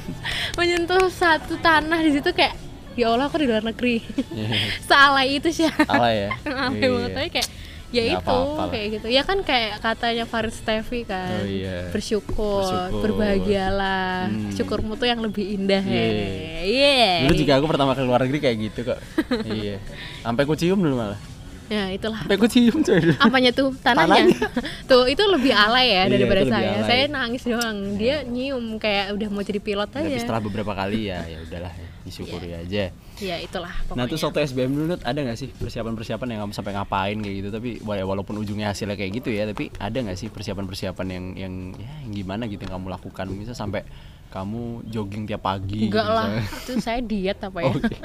menyentuh 0.58 1.08
satu 1.08 1.56
tanah 1.56 2.00
di 2.00 2.12
situ 2.12 2.30
kayak 2.30 2.52
ya 2.92 3.08
Allah 3.08 3.24
aku 3.24 3.36
di 3.36 3.44
luar 3.44 3.60
negeri 3.62 4.00
sealai 4.88 5.36
itu 5.36 5.48
sih 5.50 5.68
Salah 5.78 6.10
ya. 6.10 6.28
alay 6.48 6.78
Iya. 6.78 6.88
banget 6.90 7.10
tapi 7.12 7.28
kayak 7.30 7.48
ya 7.96 8.02
Nggak 8.04 8.14
itu 8.14 8.28
apa-apa 8.28 8.52
lah. 8.58 8.68
kayak 8.68 8.86
gitu 8.92 9.06
ya 9.08 9.22
kan 9.22 9.38
kayak 9.40 9.72
katanya 9.80 10.24
Farid 10.24 10.52
Stevi 10.52 11.00
kan 11.02 11.32
Oh, 11.34 11.48
iya. 11.48 11.88
bersyukur, 11.88 12.60
Bersyukur. 12.62 13.00
berbahagialah 13.02 14.28
Hmm. 14.28 14.50
syukurmu 14.50 14.92
tuh 14.94 15.06
yang 15.06 15.18
lebih 15.18 15.44
indah 15.50 15.80
ya 15.80 16.04
Iya. 16.04 16.28
Iya. 16.62 17.06
Dulu 17.22 17.34
juga 17.36 17.52
aku 17.54 17.66
pertama 17.66 17.92
ke 17.92 18.02
luar 18.02 18.20
negeri 18.20 18.38
kayak 18.40 18.56
gitu 18.62 18.80
kok. 18.84 18.98
iya. 19.48 19.80
Sampai 20.20 20.44
ku 20.44 20.54
cium 20.54 20.78
dulu 20.78 20.96
malah. 20.96 21.18
ya 21.66 21.90
itulah 21.90 22.22
Sampai 22.22 22.38
ku 22.38 22.46
cium 22.46 22.78
coy 22.78 22.98
dulu. 23.00 23.14
apanya 23.18 23.50
tuh 23.50 23.74
tanahnya, 23.84 24.38
tuh 24.86 25.02
itu 25.04 25.18
lebih 25.24 25.50
alay 25.50 25.90
ya 25.90 25.94
Iya, 26.00 26.12
daripada 26.12 26.40
lebih 26.40 26.52
saya 26.52 26.70
alay. 26.70 26.86
saya 26.86 27.04
nangis 27.08 27.42
doang 27.42 27.78
dia 27.96 28.16
nyium 28.22 28.64
kayak 28.76 29.10
udah 29.10 29.28
mau 29.28 29.42
jadi 29.42 29.58
pilot 29.58 29.90
Tapi 29.90 30.06
aja 30.06 30.16
setelah 30.16 30.38
beberapa 30.40 30.70
kali 30.72 31.10
ya 31.10 31.26
ya 31.26 31.38
udahlah 31.40 31.74
ya, 31.74 31.85
disyukuri 32.06 32.54
aja. 32.54 32.94
ya 33.16 33.36
itulah 33.38 33.72
Nah 33.72 33.84
pokoknya. 33.88 34.06
terus 34.06 34.22
waktu 34.22 34.38
SBM 34.44 34.70
dulu 34.70 34.86
Nut, 34.88 35.02
ada 35.02 35.18
nggak 35.18 35.34
sih 35.34 35.48
persiapan-persiapan 35.50 36.26
yang 36.28 36.40
kamu 36.42 36.52
sampai 36.52 36.72
ngapain 36.72 37.16
kayak 37.16 37.36
gitu? 37.36 37.48
Tapi 37.50 37.70
wa- 37.80 38.06
walaupun 38.06 38.36
ujungnya 38.36 38.70
hasilnya 38.70 38.94
kayak 38.94 39.12
gitu 39.16 39.28
ya 39.30 39.44
tapi 39.44 39.74
ada 39.74 39.96
nggak 39.96 40.14
sih 40.14 40.28
persiapan-persiapan 40.28 41.06
yang 41.08 41.24
yang 41.34 41.54
ya 41.74 41.90
yang 42.00 42.12
gimana 42.14 42.46
gitu 42.46 42.62
yang 42.62 42.74
kamu 42.74 42.86
lakukan? 42.90 43.26
Misal 43.28 43.52
sampai 43.52 43.82
kamu 44.26 44.62
jogging 44.86 45.24
tiap 45.24 45.42
pagi 45.42 45.86
enggak 45.86 46.02
gitu, 46.02 46.12
lah 46.12 46.26
misalnya. 46.28 46.60
itu 46.60 46.72
saya 46.78 47.00
diet 47.00 47.38
apa 47.40 47.58
ya? 47.58 47.66
Oke. 47.72 47.96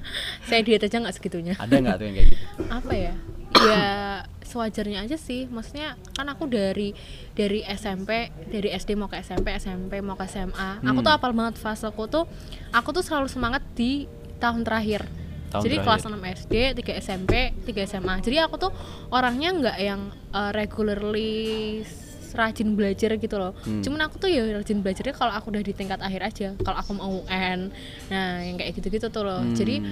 saya 0.43 0.61
diet 0.61 0.81
aja 0.81 0.97
nggak 0.97 1.15
segitunya. 1.15 1.53
Ada 1.55 1.75
nggak 1.77 1.95
tuh 1.95 2.05
yang 2.05 2.15
kayak 2.15 2.27
gitu? 2.29 2.45
Apa 2.67 2.93
ya? 2.93 3.13
Ya 3.61 3.83
sewajarnya 4.51 4.99
aja 5.01 5.15
sih 5.15 5.47
maksudnya 5.47 5.95
kan 6.11 6.27
aku 6.27 6.43
dari 6.45 6.91
dari 7.31 7.63
SMP 7.65 8.09
dari 8.45 8.69
SD 8.69 8.93
mau 8.93 9.07
ke 9.07 9.17
SMP 9.17 9.55
SMP 9.55 9.97
mau 9.99 10.13
ke 10.13 10.25
SMA 10.25 10.81
aku 10.81 10.91
Hmm. 10.93 11.01
tuh 11.01 11.13
apal 11.13 11.31
banget 11.31 11.55
faseku 11.55 12.03
tuh 12.05 12.27
aku 12.69 12.91
tuh 12.91 12.99
selalu 12.99 13.27
semangat 13.27 13.63
di 13.73 14.05
tahun 14.37 14.61
terakhir 14.61 15.07
Tahun 15.49 15.61
jadi 15.61 15.75
terakhir. 15.77 16.03
kelas 16.03 16.03
6 16.05 16.35
SD 16.37 16.55
3 16.75 17.01
SMP 17.01 17.31
3 17.61 17.83
SMA 17.85 18.15
jadi 18.19 18.43
aku 18.43 18.55
tuh 18.57 18.71
orangnya 19.09 19.49
nggak 19.53 19.77
yang 19.79 20.01
uh, 20.29 20.51
regularly 20.51 21.83
rajin 22.31 22.73
belajar 22.73 23.11
gitu 23.13 23.35
loh 23.35 23.51
Hmm. 23.61 23.79
cuman 23.81 24.07
aku 24.07 24.15
tuh 24.17 24.27
ya 24.27 24.47
rajin 24.49 24.79
belajarnya 24.79 25.11
kalau 25.11 25.31
aku 25.31 25.51
udah 25.51 25.59
di 25.59 25.73
tingkat 25.73 25.99
akhir 25.99 26.21
aja 26.23 26.47
kalau 26.57 26.77
aku 26.77 26.91
mau 26.93 27.11
UN 27.21 27.67
nah 28.07 28.39
yang 28.39 28.55
kayak 28.55 28.71
gitu-gitu 28.73 29.07
tuh 29.07 29.21
loh 29.21 29.39
Hmm. 29.41 29.51
jadi 29.51 29.83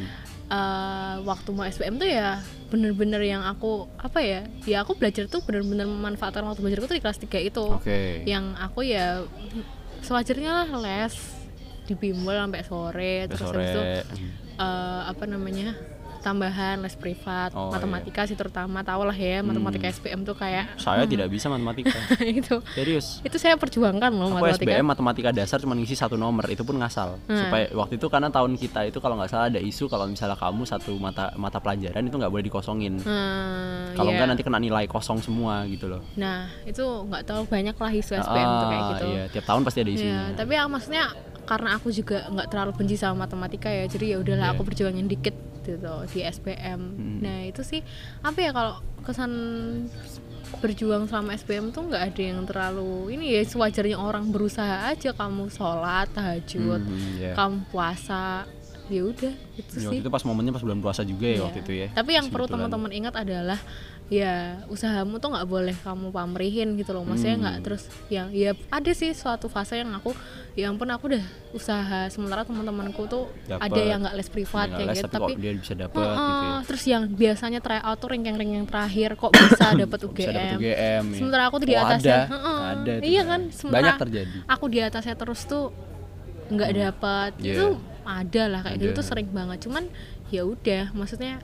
eh, 0.49 1.15
waktu 1.23 1.49
mau 1.53 1.65
SBM 1.65 1.95
tuh 2.01 2.09
ya 2.09 2.41
bener-bener 2.69 3.21
yang 3.25 3.41
aku 3.45 3.89
apa 3.97 4.21
ya 4.21 4.41
ya 4.65 4.85
aku 4.85 4.93
belajar 4.97 5.25
tuh 5.25 5.41
bener-bener 5.41 5.89
memanfaatkan 5.89 6.45
waktu 6.45 6.61
belajarku 6.61 6.85
tuh 6.89 6.97
di 6.97 7.03
kelas 7.03 7.19
3 7.21 7.49
itu. 7.49 7.65
Oke. 7.65 8.25
Yang 8.25 8.45
aku 8.57 8.79
ya 8.85 9.23
sewajarnya 10.01 10.51
lah 10.51 10.67
les 10.81 11.15
di 11.89 11.93
bimbel 11.97 12.37
sampai 12.37 12.61
sore 12.61 13.15
terus 13.25 13.41
sore. 13.41 13.57
habis 13.57 13.69
itu 13.73 13.81
eh, 14.61 15.01
apa 15.09 15.23
namanya 15.25 15.73
tambahan 16.19 16.77
les 16.77 16.93
privat 16.93 17.51
Oh, 17.51 17.69
matematika 17.69 18.23
sih 18.23 18.33
terutama 18.33 18.79
tau 18.81 19.01
lah 19.01 19.13
ya 19.13 19.39
matematika 19.39 19.87
SBM 19.87 20.21
tuh 20.21 20.33
kayak 20.33 20.75
saya 20.75 21.03
tidak 21.03 21.27
bisa 21.27 21.47
matematika. 21.47 21.95
Itu 22.39 22.61
serius? 22.69 23.19
Itu 23.21 23.35
saya 23.35 23.55
perjuangkan 23.55 24.11
loh 24.11 24.29
aku 24.29 24.35
matematika. 24.37 24.69
SBM 24.69 24.85
matematika 24.85 25.29
dasar 25.31 25.57
cuma 25.57 25.73
ngisi 25.73 25.93
satu 25.93 26.15
nomor 26.15 26.45
itu 26.45 26.61
pun 26.61 26.75
ngasal. 26.75 27.15
Hmm. 27.25 27.39
supaya 27.39 27.65
waktu 27.71 27.95
itu 27.95 28.07
karena 28.07 28.27
tahun 28.27 28.53
kita 28.53 28.81
itu 28.85 28.97
kalau 28.97 29.15
nggak 29.15 29.29
salah 29.29 29.47
ada 29.47 29.57
isu 29.57 29.87
kalau 29.87 30.05
misalnya 30.05 30.35
kamu 30.35 30.61
satu 30.63 30.91
mata 30.95 31.31
mata 31.35 31.57
pelajaran 31.57 32.01
itu 32.01 32.15
nggak 32.15 32.29
boleh 32.29 32.43
dikosongin. 32.43 32.99
Hmm, 32.99 33.93
kalau 33.93 34.11
iya. 34.11 34.17
nggak 34.19 34.27
nanti 34.29 34.43
kena 34.43 34.59
nilai 34.59 34.85
kosong 34.85 35.19
semua 35.19 35.63
gitu 35.65 35.87
loh. 35.87 36.01
Nah 36.15 36.47
itu 36.63 36.81
nggak 36.81 37.23
tahu 37.23 37.41
banyak 37.45 37.73
lah 37.73 37.91
isu 37.91 38.11
SBM 38.15 38.49
tuh 38.49 38.67
kayak 38.67 38.79
Ah, 38.79 38.89
gitu. 38.91 39.05
iya 39.07 39.23
tiap 39.29 39.45
tahun 39.45 39.61
pasti 39.63 39.79
ada 39.79 39.91
isunya. 39.91 40.11
Iya, 40.11 40.23
tapi 40.35 40.51
ya 40.53 40.63
maksudnya 40.65 41.03
karena 41.43 41.69
aku 41.73 41.89
juga 41.89 42.29
nggak 42.29 42.47
terlalu 42.47 42.71
benci 42.75 42.93
sama 42.93 43.25
matematika 43.25 43.67
ya, 43.67 43.85
jadi 43.85 44.05
ya 44.13 44.17
udahlah 44.21 44.47
Iya. 44.47 44.53
aku 44.53 44.61
perjuangin 44.63 45.07
dikit 45.07 45.33
gitu 45.71 45.93
di 46.09 46.19
SPM. 46.21 46.81
Hmm. 46.81 47.19
Nah 47.21 47.45
itu 47.45 47.61
sih 47.61 47.81
apa 48.19 48.39
ya 48.39 48.49
kalau 48.49 48.73
kesan 49.01 49.31
berjuang 50.59 51.05
selama 51.05 51.35
SPM 51.35 51.69
tuh 51.69 51.85
nggak 51.85 52.03
ada 52.09 52.21
yang 52.23 52.41
terlalu 52.43 53.13
ini 53.13 53.37
ya 53.37 53.45
sewajarnya 53.45 53.95
orang 53.95 54.33
berusaha 54.33 54.89
aja 54.89 55.13
kamu 55.13 55.45
sholat 55.47 56.09
tahajud, 56.09 56.81
Mhm, 56.81 57.21
iya. 57.21 57.31
kamu 57.33 57.69
puasa, 57.69 58.49
ya 58.89 59.01
udah 59.05 59.33
itu 59.55 59.73
Ya, 59.77 59.89
sih. 59.93 59.97
itu 60.01 60.09
pas 60.09 60.25
momennya 60.25 60.49
pas 60.49 60.65
bulan 60.65 60.81
puasa 60.81 61.05
juga 61.05 61.29
ya 61.29 61.37
Iya. 61.37 61.43
waktu 61.45 61.59
itu 61.61 61.73
ya 61.75 61.87
Tapi 61.93 62.11
yang 62.11 62.27
perlu 62.27 62.49
teman-teman 62.49 62.89
ingat 62.89 63.13
adalah 63.15 63.61
ya 64.09 64.33
usahamu 64.65 65.15
tuh 65.15 65.29
nggak 65.29 65.45
boleh 65.45 65.77
kamu 65.77 66.09
pamrihin 66.09 66.73
gitu 66.75 66.91
loh. 66.91 67.05
Maksudnya 67.05 67.37
nggak 67.37 67.55
Hmm. 67.55 67.63
terus 67.63 67.83
yang 68.09 68.27
ya 68.29 68.51
ada 68.67 68.91
sih 68.91 69.13
suatu 69.13 69.45
fase 69.45 69.77
yang 69.77 69.93
aku 69.93 70.17
ya 70.53 70.65
ampun 70.65 70.89
aku 70.89 71.13
udah 71.13 71.21
usaha 71.49 72.09
sementara 72.09 72.41
teman-temanku 72.41 73.05
tuh 73.05 73.29
Dapet. 73.45 73.63
ada 73.63 73.81
yang 73.81 73.99
nggak 74.01 74.15
les 74.15 74.27
privat 74.27 74.67
kayak 74.67 74.87
les, 74.87 74.97
gitu 74.97 75.07
tapi 75.07 75.21
tapi 75.29 75.33
dia 75.37 75.51
bisa 75.53 75.73
dapat 75.73 75.97
Heeh, 75.99 76.09
gitu 76.09 76.33
ya 76.43 76.57
terus 76.65 76.83
yang 76.85 77.03
biasanya 77.07 77.59
try 77.59 77.79
out 77.79 77.95
tuh 77.95 78.09
ranking-ranking 78.09 78.65
terakhir 78.65 79.09
kok 79.13 79.29
bisa 79.29 79.65
dapat 79.77 79.99
UGM. 80.03 80.57
UGM 80.57 81.03
ya. 81.05 81.15
Sementara 81.15 81.43
aku 81.45 81.55
tuh 81.57 81.67
di 81.67 81.75
Oh, 81.75 81.81
atasnya. 81.81 82.09
ada, 82.11 82.25
Heeh. 82.27 82.59
ada 82.65 82.93
tuh, 82.97 83.05
Iya 83.05 83.21
kan, 83.23 83.41
sementara 83.49 83.77
banyak 83.77 83.95
terjadi 83.99 84.37
aku 84.47 84.65
di 84.67 84.79
atasnya 84.79 85.15
terus 85.15 85.39
tuh 85.45 85.65
nggak 86.49 86.71
dapat 86.73 87.31
Iya. 87.39 87.53
itu 87.53 87.65
ada 88.03 88.43
lah 88.49 88.61
kayak 88.65 88.77
gitu 88.79 88.91
tuh 88.95 89.05
sering 89.05 89.29
banget 89.29 89.57
cuman 89.63 89.85
ya 90.27 90.41
udah 90.43 90.89
maksudnya 90.91 91.37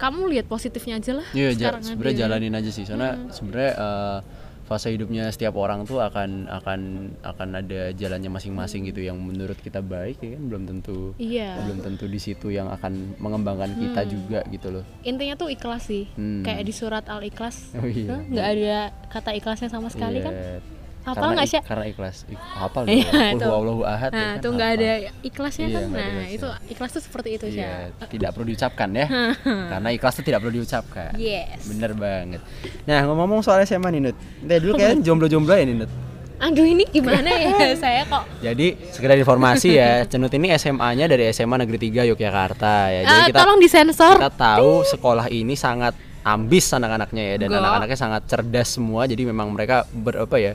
kamu 0.00 0.20
lihat 0.30 0.46
positifnya 0.46 0.96
aja 0.96 1.12
lah 1.14 1.26
Iya, 1.30 1.48
ja- 1.50 1.56
sekarang 1.70 1.82
sebenarnya 1.84 2.10
aja. 2.10 2.22
jalanin 2.24 2.54
aja 2.54 2.70
sih. 2.70 2.82
Soalnya 2.82 3.12
sebenarnya 3.28 3.72
eh, 3.76 4.18
fase 4.64 4.86
hidupnya 4.88 5.26
setiap 5.28 5.54
orang 5.56 5.82
tuh 5.82 5.98
akan 5.98 6.46
akan 6.48 6.80
akan 7.20 7.48
ada 7.56 7.90
jalannya 7.92 8.30
masing-masing 8.30 8.86
gitu 8.86 9.02
yang 9.02 9.18
menurut 9.18 9.58
kita 9.58 9.80
baik 9.80 10.22
ya 10.22 10.30
kan 10.32 10.42
belum 10.46 10.62
tentu 10.64 11.10
iya 11.18 11.58
belum 11.60 11.82
tentu 11.82 12.06
di 12.06 12.16
situ 12.16 12.48
yang 12.48 12.70
akan 12.70 13.18
mengembangkan 13.18 13.66
kita 13.74 14.06
juga 14.06 14.46
gitu 14.46 14.70
loh. 14.70 14.86
intinya 15.02 15.34
tuh 15.34 15.50
ikhlas 15.50 15.84
sih 15.84 16.06
Hmm. 16.12 16.40
kayak 16.40 16.62
di 16.62 16.70
surat 16.70 17.02
al 17.04 17.18
ikhlas 17.20 17.74
Oh 17.74 17.82
iya. 17.84 18.22
Nggak 18.22 18.46
ada 18.48 18.78
kata 19.10 19.30
ikhlasnya 19.34 19.68
sama 19.68 19.90
sekali 19.90 20.22
kan 20.22 20.30
Iya. 20.32 20.62
Hafal 21.00 21.16
Karena 21.16 21.32
nggak 21.32 21.48
sih 21.48 21.60
Karena 21.62 21.84
ikhlas. 21.86 22.16
Ik- 22.24 22.36
hafal 22.36 22.82
Iya, 22.84 22.92
dong. 23.02 23.32
itu. 23.32 23.40
Qul 23.40 23.48
huwallahu 23.48 23.82
ahad. 23.84 24.10
ya 24.10 24.14
nah 24.14 24.28
kan, 24.30 24.36
tuh 24.38 24.50
nggak 24.52 24.70
ada 24.70 24.90
ikhlasnya 25.22 25.64
Iya, 25.64 25.74
kan 25.74 25.82
nah 25.86 25.96
ikhlasnya. 25.98 26.28
itu 26.30 26.48
ikhlas 26.70 26.90
tuh 26.90 27.02
seperti 27.02 27.28
itu 27.32 27.46
sih 27.48 27.58
Iya, 27.58 27.72
tidak 28.06 28.30
perlu 28.30 28.46
diucapkan 28.46 28.88
ya. 28.90 29.06
Karena 29.72 29.88
ikhlas 29.90 30.14
itu 30.14 30.24
tidak 30.24 30.40
perlu 30.40 30.54
diucapkan. 30.54 31.10
yes 31.16 31.60
Bener 31.66 31.92
banget. 31.94 32.40
Nah 32.82 32.98
ngomong-ngomong 33.02 33.40
soal 33.40 33.60
SMA 33.62 33.88
nih 33.90 34.00
Nut. 34.02 34.16
Dari 34.38 34.60
dulu 34.60 34.72
kayaknya 34.74 35.00
jomblo-jomblo 35.02 35.52
ya 35.52 35.64
nih 35.64 35.76
Nut. 35.78 35.92
aduh 36.38 36.64
ini 36.64 36.84
gimana 36.86 37.28
ya 37.28 37.52
saya 37.78 38.00
kok 38.02 38.24
Jadi 38.38 38.72
sekedar 38.88 39.12
informasi 39.14 39.76
ya, 39.76 40.04
Cenut 40.04 40.32
ini 40.32 40.48
SMA-nya 40.54 41.04
dari 41.04 41.28
SMA 41.28 41.52
Negeri 41.58 41.76
3 41.82 42.04
Yogyakarta 42.06 42.74
ya. 42.88 43.00
Jadi 43.02 43.12
Eh, 43.14 43.26
kita 43.26 43.38
tolong 43.38 43.58
disensor 43.58 44.16
kita 44.16 44.32
tahu 44.32 44.80
sekolah 44.82 45.28
ini 45.28 45.52
sangat 45.52 45.92
ambis 46.20 46.68
anak-anaknya 46.70 47.22
ya 47.26 47.36
dan 47.38 47.48
anak-anaknya 47.54 47.98
sangat 47.98 48.22
cerdas 48.26 48.68
semua. 48.70 49.04
Jadi 49.04 49.20
memang 49.22 49.48
mereka 49.48 49.84
ber 49.86 50.16
apa 50.18 50.36
ya 50.36 50.52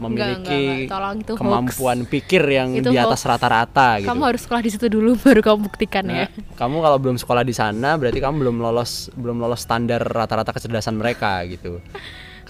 memiliki 0.00 0.40
enggak, 0.40 0.76
enggak. 0.80 0.90
Tolong, 0.90 1.16
itu 1.18 1.32
hoax. 1.32 1.40
kemampuan 1.40 1.98
pikir 2.04 2.42
yang 2.42 2.68
Itu 2.72 2.88
di 2.88 2.96
atas 2.96 3.20
rata-rata 3.22 4.00
gitu. 4.00 4.08
kamu 4.08 4.22
harus 4.24 4.40
sekolah 4.42 4.62
di 4.64 4.70
situ 4.72 4.86
dulu 4.88 5.14
baru 5.24 5.40
kamu 5.40 5.58
buktikan 5.68 6.02
Nah, 6.02 6.24
ya 6.24 6.26
kamu 6.56 6.76
kalau 6.80 6.98
belum 6.98 7.16
sekolah 7.16 7.44
di 7.44 7.52
sana 7.52 7.94
berarti 7.94 8.18
kamu 8.18 8.34
belum 8.40 8.56
lolos 8.58 9.12
belum 9.12 9.36
lolos 9.36 9.60
standar 9.60 10.00
rata-rata 10.00 10.50
kecerdasan 10.50 10.96
mereka 10.96 11.44
gitu. 11.44 11.78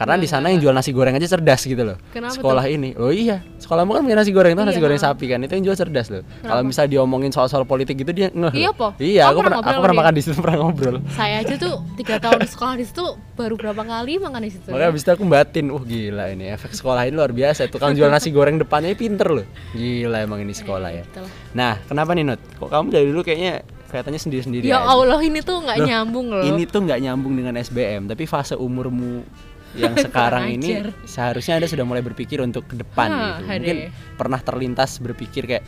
Karena 0.00 0.16
di 0.16 0.24
sana 0.24 0.48
yang 0.48 0.64
jual 0.64 0.72
nasi 0.72 0.96
goreng 0.96 1.12
aja 1.12 1.28
cerdas 1.28 1.60
gitu 1.60 1.84
loh. 1.84 2.00
Kenapa 2.08 2.32
sekolah 2.32 2.64
ini. 2.64 2.96
Oh 2.96 3.12
iya, 3.12 3.44
sekolahmu 3.60 3.92
kan 3.92 4.00
punya 4.00 4.16
nasi 4.16 4.32
goreng 4.32 4.56
tuh 4.56 4.64
nasi 4.64 4.80
Iya. 4.80 4.84
goreng 4.88 4.96
sapi 4.96 5.28
kan. 5.28 5.44
Itu 5.44 5.52
yang 5.60 5.64
jual 5.68 5.76
cerdas 5.76 6.08
loh. 6.08 6.24
Kalau 6.40 6.64
misal 6.64 6.88
diomongin 6.88 7.28
soal-soal 7.28 7.68
politik 7.68 8.00
gitu 8.00 8.08
dia 8.08 8.32
ngeh. 8.32 8.56
Iya, 8.56 8.72
po? 8.72 8.96
Iya, 8.96 9.28
aku 9.28 9.44
pernah 9.44 9.60
aku 9.60 9.76
pernah 9.76 9.98
makan 10.00 10.12
di 10.16 10.22
situ 10.24 10.40
pernah 10.40 10.56
ngobrol. 10.58 11.04
saya 11.12 11.44
aja 11.44 11.52
tuh 11.54 11.84
tiga 11.94 12.16
tahun 12.16 12.48
sekolah 12.48 12.74
di 12.74 12.88
situ 12.88 13.04
baru 13.36 13.60
berapa 13.60 13.82
kali 13.84 14.16
makan 14.16 14.40
di 14.40 14.52
situ 14.56 14.72
Makanya 14.72 14.88
abis 14.88 15.02
itu 15.04 15.10
aku 15.12 15.24
batin, 15.28 15.68
uh 15.68 15.82
gila 15.84 16.32
ini 16.32 16.48
efek 16.48 16.72
sekolah 16.72 17.04
ini 17.04 17.12
luar 17.12 17.36
biasa. 17.36 17.68
Tukang 17.68 17.92
jual 17.92 18.08
nasi 18.08 18.32
goreng 18.32 18.56
depannya 18.56 18.96
pinter 18.96 19.28
loh. 19.28 19.44
Gila 19.76 20.24
emang 20.24 20.40
ini 20.40 20.56
sekolah 20.56 20.88
ya. 20.88 21.04
Lah. 21.12 21.28
Nah, 21.52 21.72
kenapa 21.84 22.16
nih 22.16 22.24
Nut? 22.24 22.40
Kok 22.56 22.72
kamu 22.72 22.88
dari 22.88 23.04
dulu 23.04 23.20
kayaknya 23.20 23.60
kelihatannya 23.90 24.20
sendiri-sendiri 24.22 24.64
ya 24.64 24.80
aja? 24.80 24.88
Allah 24.88 25.20
ini 25.20 25.42
tuh 25.42 25.60
nggak 25.60 25.78
nyambung 25.82 26.30
loh 26.30 26.46
Ini 26.46 26.62
tuh 26.64 26.86
nggak 26.86 27.00
nyambung 27.02 27.34
dengan 27.34 27.58
SBM, 27.58 28.06
tapi 28.06 28.22
fase 28.24 28.54
umurmu 28.54 29.26
yang 29.72 29.94
sekarang 29.94 30.50
ini 30.50 30.74
seharusnya 31.04 31.56
Anda 31.56 31.66
sudah 31.66 31.82
mulai 31.82 32.00
berpikir 32.00 32.38
untuk 32.38 32.64
ke 32.64 32.74
depan 32.74 33.08
Ah, 33.08 33.18
gitu. 33.38 33.46
Mungkin 33.48 33.76
pernah 34.14 34.38
terlintas 34.38 34.98
berpikir 34.98 35.46
kayak 35.46 35.64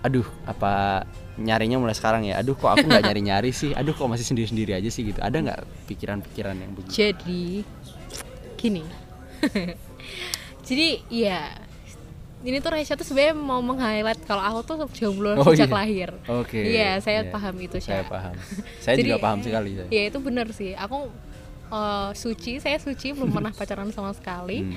aduh, 0.00 0.24
apa 0.44 1.04
nyarinya 1.36 1.76
mulai 1.76 1.92
sekarang 1.92 2.24
ya. 2.24 2.36
Aduh, 2.36 2.54
kok 2.54 2.68
aku 2.68 2.84
nggak 2.84 3.04
nyari-nyari 3.06 3.50
sih? 3.50 3.70
Aduh, 3.70 3.92
kok 3.92 4.06
masih 4.06 4.24
sendiri-sendiri 4.24 4.72
aja 4.72 4.88
sih 4.88 5.04
gitu. 5.04 5.18
Ada 5.18 5.36
nggak 5.38 5.60
pikiran-pikiran 5.86 6.56
yang 6.56 6.72
begitu? 6.72 6.90
jadi 6.96 7.44
gini 8.56 8.84
jadi 10.60 10.88
ya 11.08 11.48
ini 12.40 12.56
tuh 12.58 12.72
Resya 12.72 12.92
tuh 12.92 13.04
sebenarnya 13.04 13.32
mau 13.34 13.60
meng-highlight 13.60 14.24
kalau 14.24 14.40
aku 14.40 14.60
tuh 14.64 14.76
jomblo 14.90 15.36
Oh, 15.36 15.52
sejak 15.52 15.68
iya. 15.68 15.76
lahir 15.76 16.08
Oke. 16.26 16.56
iya 16.58 16.90
saya 16.98 17.24
Iya. 17.24 17.30
paham 17.30 17.56
itu 17.56 17.76
Saya 17.78 18.00
Syah. 18.00 18.08
paham. 18.08 18.34
Saya 18.78 18.94
Jadi, 19.00 19.04
juga 19.06 19.18
paham 19.18 19.38
sekali 19.40 19.70
saya. 19.76 19.88
ya 19.88 20.02
itu 20.08 20.18
benar 20.18 20.46
sih 20.50 20.72
aku 20.72 21.08
eh, 21.70 22.10
suci 22.12 22.58
saya 22.58 22.76
suci 22.76 23.10
belum 23.10 23.30
pernah 23.30 23.52
pacaran 23.58 23.88
sama 23.88 24.10
sekali 24.10 24.62
Hmm. 24.62 24.74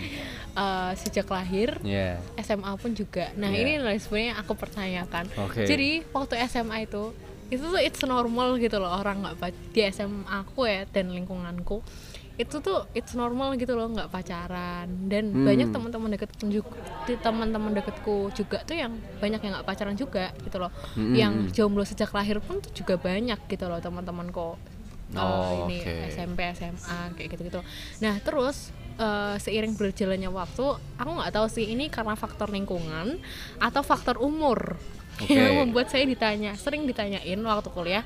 Eh, 0.54 0.92
sejak 0.96 1.26
lahir 1.28 1.82
Iya. 1.82 2.22
SMA 2.38 2.72
pun 2.76 2.94
juga. 2.94 3.34
Nah 3.34 3.50
Iya. 3.50 3.60
ini 3.60 3.98
sebenarnya 3.98 4.38
aku 4.38 4.54
pertanyakan. 4.54 5.26
Oke. 5.40 5.66
Jadi 5.66 6.06
waktu 6.08 6.38
SMA 6.46 6.86
itu 6.86 7.10
itu 7.50 7.62
tuh 7.64 7.78
it's 7.78 8.02
normal 8.02 8.58
gitu 8.58 8.78
loh 8.78 8.90
orang 8.92 9.22
nggak 9.22 9.38
di 9.70 9.82
SMA 9.88 10.26
aku 10.26 10.66
ya 10.66 10.86
dan 10.88 11.10
lingkunganku 11.10 11.86
itu 12.34 12.58
tuh 12.60 12.90
it's 12.92 13.14
normal 13.14 13.54
gitu 13.54 13.74
loh 13.74 13.86
nggak 13.88 14.10
pacaran 14.10 14.90
dan 15.06 15.30
Hmm. 15.30 15.46
banyak 15.46 15.70
teman-teman 15.70 16.10
deket 16.12 16.34
juga 16.40 16.74
teman-teman 17.20 17.70
deketku 17.72 18.34
juga 18.34 18.58
tuh 18.64 18.74
yang 18.74 18.90
banyak 19.20 19.38
yang 19.40 19.54
nggak 19.54 19.68
pacaran 19.68 19.94
juga 19.94 20.34
gitu 20.40 20.58
loh 20.58 20.74
Mm-mm. 20.96 21.14
yang 21.14 21.34
jomblo 21.52 21.82
sejak 21.84 22.10
lahir 22.10 22.42
pun 22.42 22.58
tuh 22.58 22.74
juga 22.74 22.98
banyak 22.98 23.38
gitu 23.46 23.66
loh 23.66 23.78
teman-temanku 23.78 24.58
Uh, 25.10 25.20
Oh, 25.20 25.50
ini 25.68 25.78
oke. 25.78 25.94
SMP 26.10 26.40
SMA 26.54 27.00
kayak 27.14 27.28
gitu 27.30 27.42
gitu 27.46 27.62
nah 28.00 28.18
terus 28.18 28.70
eh, 28.96 29.36
seiring 29.38 29.74
berjalannya 29.74 30.28
waktu 30.28 30.66
aku 30.96 31.10
nggak 31.12 31.32
tahu 31.32 31.46
sih 31.48 31.68
ini 31.68 31.86
karena 31.86 32.14
faktor 32.14 32.50
lingkungan 32.50 33.20
atau 33.58 33.82
faktor 33.82 34.18
umur 34.18 34.80
Oke. 35.22 35.30
yang 35.30 35.62
membuat 35.62 35.88
saya 35.88 36.04
ditanya 36.04 36.56
sering 36.56 36.84
ditanyain 36.84 37.38
waktu 37.38 37.70
kuliah 37.70 38.02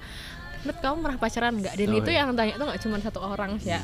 Nut 0.57 0.75
kamu 0.77 0.99
pernah 0.99 1.15
pacaran 1.17 1.53
nggak 1.55 1.73
dan 1.75 1.87
Oh, 1.87 1.95
itu 1.95 2.09
yang 2.09 2.33
tanya 2.33 2.53
tuh 2.53 2.65
nggak 2.65 2.81
cuma 2.81 2.97
satu 2.99 3.19
orang 3.21 3.55
sih 3.55 3.71
ya 3.71 3.79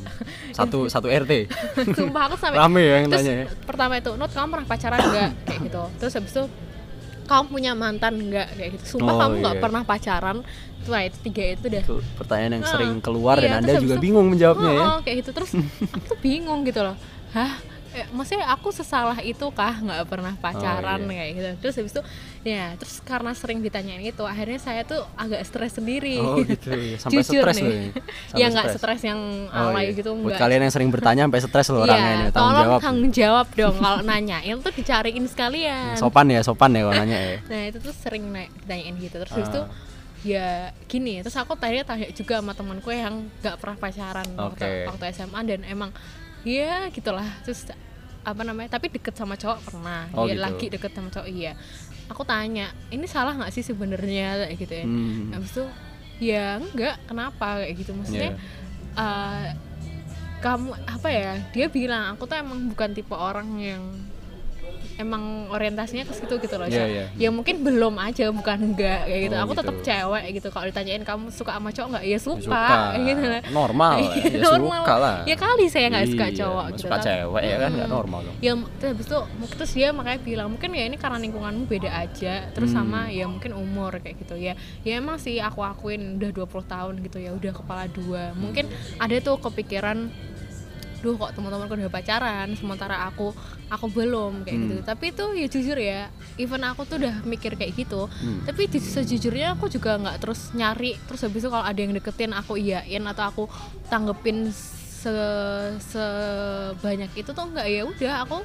Satu 0.51 0.87
satu 0.91 1.07
RT. 1.07 1.47
sumpah 1.93 2.27
aku 2.27 2.35
sampai 2.35 2.57
Rame 2.57 2.81
ya 2.81 2.95
yang 2.97 3.07
terus 3.07 3.23
tanya 3.23 3.33
ya. 3.33 3.45
pertama 3.63 3.93
itu 3.95 4.11
Nut 4.13 4.31
kamu 4.31 4.47
pernah 4.51 4.67
pacaran 4.67 4.99
nggak 4.99 5.29
kayak 5.45 5.59
gitu 5.63 5.83
terus 5.95 6.13
habis 6.13 6.31
itu 6.33 6.43
kamu 7.23 7.43
punya 7.47 7.71
mantan 7.73 8.13
nggak? 8.21 8.47
Kayak 8.53 8.69
gitu. 8.73 8.83
Sumpah 8.93 9.09
Oh, 9.09 9.19
kamu 9.19 9.33
nggak 9.39 9.55
iya. 9.55 9.61
pernah 9.61 9.81
pacaran. 9.83 10.37
Tuh 10.83 10.91
nah, 10.91 11.01
itu 11.01 11.17
tiga 11.21 11.43
itu 11.49 11.65
dah 11.65 11.79
Itu 11.81 11.97
pertanyaan 12.13 12.51
yang 12.53 12.65
Ah, 12.65 12.71
sering 12.71 12.93
keluar 12.99 13.35
iya, 13.37 13.55
dan 13.55 13.63
Anda 13.63 13.79
juga 13.79 13.95
itu- 13.95 14.03
bingung 14.03 14.27
menjawabnya 14.29 14.69
ya. 14.69 14.79
Oh, 14.79 14.89
oh, 14.89 14.97
kayak 14.99 15.15
gitu. 15.19 15.29
Terus 15.31 15.51
aku 15.89 16.05
tuh 16.05 16.19
bingung 16.19 16.59
gitu 16.63 16.79
loh. 16.79 16.95
Hah 17.31 17.51
eh, 17.93 18.05
maksudnya 18.09 18.49
aku 18.49 18.69
sesalah 18.69 19.21
itu 19.21 19.45
kah 19.49 19.73
nggak 19.75 20.03
pernah 20.05 20.33
pacaran 20.35 21.01
iya. 21.03 21.13
kayak 21.15 21.31
gitu 21.31 21.49
terus 21.59 21.75
habis 21.77 21.93
itu 21.93 22.01
ya 22.43 22.75
terus 22.75 22.99
karena 22.99 23.31
sering 23.31 23.59
ditanyain 23.59 24.01
itu 24.01 24.19
akhirnya 24.21 24.57
saya 24.57 24.81
tuh 24.81 24.99
agak 25.13 25.41
stres 25.43 25.73
sendiri 25.73 26.17
Oh 26.17 26.41
gitu 26.41 26.69
ya. 26.91 26.97
Sampai 26.97 27.21
Jujur 27.21 27.43
stres 27.45 27.55
nih. 27.55 27.63
ini. 27.63 27.87
Sampai 28.29 28.41
ya 28.41 28.45
nggak 28.49 28.67
stres 28.73 29.01
yang 29.01 29.19
Oh, 29.47 29.69
alay 29.69 29.83
iya. 29.87 29.95
gitu 29.95 30.09
Buat 30.11 30.21
enggak 30.25 30.39
kalian 30.41 30.61
yang 30.61 30.73
sering 30.73 30.89
bertanya 30.89 31.21
sampai 31.23 31.39
stres 31.39 31.67
loh 31.69 31.81
orangnya 31.85 32.11
ini 32.11 32.23
Iya, 32.23 32.29
tanggung 32.29 32.33
tolong 32.51 32.65
jawab. 32.65 32.79
tanggung 32.81 33.11
jawab 33.11 33.47
dong 33.53 33.75
kalau 33.77 33.99
nanyain 34.01 34.57
tuh 34.57 34.73
dicariin 34.73 35.25
sekalian 35.25 35.93
Sopan 35.95 36.27
ya, 36.27 36.41
sopan 36.41 36.69
ya 36.71 36.81
kalau 36.81 36.95
nanya 36.95 37.17
ya. 37.19 37.37
nah 37.47 37.61
itu 37.63 37.77
tuh 37.77 37.93
sering 37.93 38.23
ditanyain 38.27 38.95
gitu 38.97 39.15
terus 39.17 39.31
habis 39.31 39.49
itu 39.49 39.61
Ah. 39.61 39.69
ya 40.23 40.47
gini 40.87 41.19
terus 41.19 41.35
aku 41.35 41.51
tadi 41.53 41.83
tanya 41.83 42.07
juga 42.09 42.39
sama 42.39 42.51
temanku 42.51 42.87
yang 42.89 43.27
nggak 43.39 43.59
pernah 43.59 43.75
pacaran 43.75 44.23
waktu, 44.33 44.63
Oke. 44.63 44.87
waktu 44.87 45.03
SMA 45.11 45.39
dan 45.43 45.61
emang 45.63 45.91
ya 46.43 46.87
gitulah. 46.91 47.27
Terus 47.43 47.67
apa 48.23 48.41
namanya 48.47 48.79
tapi 48.79 48.87
deket 48.87 49.15
sama 49.15 49.35
cowok 49.35 49.59
pernah. 49.67 50.07
Oh, 50.15 50.23
ya 50.27 50.35
gitu. 50.35 50.43
lagi 50.43 50.65
deket 50.71 50.91
sama 50.95 51.09
cowok 51.11 51.27
iya. 51.27 51.53
Aku 52.11 52.23
tanya 52.23 52.71
ini 52.91 53.07
salah 53.07 53.35
nggak 53.35 53.51
sih 53.51 53.63
sebenarnya? 53.63 54.47
Kayak 54.47 54.55
gitu 54.59 54.73
ya. 54.75 54.85
Hmm. 54.85 55.31
habis 55.35 55.51
itu 55.51 55.65
ya 56.23 56.45
enggak. 56.59 56.95
Kenapa? 57.07 57.63
Kayak 57.63 57.75
gitu. 57.79 57.91
Maksudnya 57.95 58.31
Iya. 58.35 59.01
eh, 59.01 59.47
kamu 60.43 60.75
apa 60.75 61.07
ya 61.07 61.31
dia 61.55 61.71
bilang 61.71 62.13
aku 62.13 62.27
tuh 62.27 62.35
emang 62.35 62.67
bukan 62.67 62.91
tipe 62.91 63.15
orang 63.15 63.47
yang 63.57 63.83
emang 64.95 65.23
orientasinya 65.49 66.03
ke 66.03 66.13
situ 66.13 66.33
gitu 66.37 66.55
loh 66.55 66.65
Syah. 66.65 66.85
iya. 66.85 67.05
ya 67.15 67.29
mungkin 67.29 67.59
belum 67.59 67.97
aja 67.97 68.29
bukan 68.29 68.57
enggak 68.67 68.99
kayak 69.03 69.21
gitu 69.23 69.33
Oh, 69.33 69.41
aku 69.41 69.51
gitu. 69.51 69.59
tetap 69.59 69.75
cewek 69.81 70.23
gitu 70.31 70.47
kalau 70.49 70.65
ditanyain 70.65 71.01
kamu 71.01 71.23
suka 71.27 71.51
sama 71.51 71.69
cowok 71.69 71.87
nggak 71.91 72.05
ya 72.05 72.17
suka, 72.17 72.41
suka. 72.43 72.67
gitu 72.99 73.23
lah 73.23 73.41
Normal 73.49 73.91
ya 74.03 74.13
Normal. 74.39 74.81
suka 74.81 74.95
lah. 74.95 75.15
ya 75.23 75.35
kali 75.35 75.65
saya 75.65 75.85
nggak 75.89 76.05
suka 76.07 76.25
Iya, 76.25 76.37
cowok 76.39 76.65
gitu 76.69 76.83
Suka 76.83 76.97
cewek 76.99 77.43
ya 77.43 77.55
kan 77.57 77.69
nggak 77.71 77.81
Hmm. 77.83 77.95
normal 77.95 78.19
dong. 78.23 78.35
ya 78.39 78.51
terus 78.75 78.89
habis 78.91 79.05
itu 79.05 79.19
terus 79.53 79.71
dia 79.73 79.87
makanya 79.89 80.19
bilang 80.21 80.47
mungkin 80.49 80.69
ya 80.71 80.83
ini 80.83 80.95
karena 80.95 81.17
lingkunganmu 81.19 81.63
beda 81.65 81.89
aja 81.91 82.33
terus 82.49 82.69
Hmm. 82.69 82.79
sama 82.83 83.01
ya 83.09 83.25
mungkin 83.25 83.51
umur 83.53 83.97
kayak 83.97 84.17
gitu 84.19 84.35
ya 84.35 84.53
ya 84.81 84.93
emang 84.95 85.17
sih 85.17 85.37
aku 85.37 85.61
akuin 85.61 86.15
udah 86.15 86.29
20 86.29 86.45
tahun 86.63 86.93
gitu 87.01 87.17
ya 87.17 87.31
udah 87.31 87.51
kepala 87.51 87.83
dua 87.87 88.33
mungkin 88.33 88.69
ada 88.97 89.15
tuh 89.17 89.37
kepikiran 89.37 90.09
duh 91.03 91.13
kok 91.13 91.35
teman-temanku 91.35 91.75
udah 91.75 91.91
pacaran 91.91 92.47
sementara 92.53 93.03
aku 93.03 93.35
aku 93.67 93.85
belum 93.89 94.41
kayak 94.41 94.55
Hmm. 94.55 94.67
gitu 94.69 94.81
tapi 94.81 95.05
itu 95.09 95.25
ya 95.35 95.47
jujur 95.47 95.77
ya 95.77 96.01
even 96.35 96.63
aku 96.63 96.81
tuh 96.83 96.95
udah 96.97 97.21
mikir 97.23 97.53
kayak 97.53 97.75
gitu 97.75 98.07
Hmm. 98.07 98.41
tapi 98.41 98.65
di 98.65 98.79
sejujurnya 98.79 99.53
aku 99.53 99.67
juga 99.67 99.99
nggak 99.99 100.17
terus 100.17 100.49
nyari 100.53 100.95
terus 101.03 101.21
habis 101.21 101.43
itu 101.43 101.49
kalau 101.49 101.61
ada 101.61 101.75
yang 101.75 101.91
deketin 101.91 102.31
aku 102.31 102.55
iyain 102.55 103.03
atau 103.03 103.23
aku 103.25 103.43
tanggepin 103.85 104.47
se 104.49 105.11
sebanyak 105.83 107.11
itu 107.13 107.29
tuh 107.29 107.45
nggak 107.45 107.67
ya 107.67 107.83
udah 107.83 108.13
aku 108.23 108.37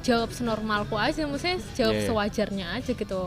jawab 0.00 0.30
senormalku 0.30 0.94
aja 0.94 1.26
maksudnya 1.26 1.58
jawab 1.74 1.90
Iya, 1.92 2.00
iya. 2.00 2.06
sewajarnya 2.06 2.66
aja 2.72 2.92
gitu 2.92 3.22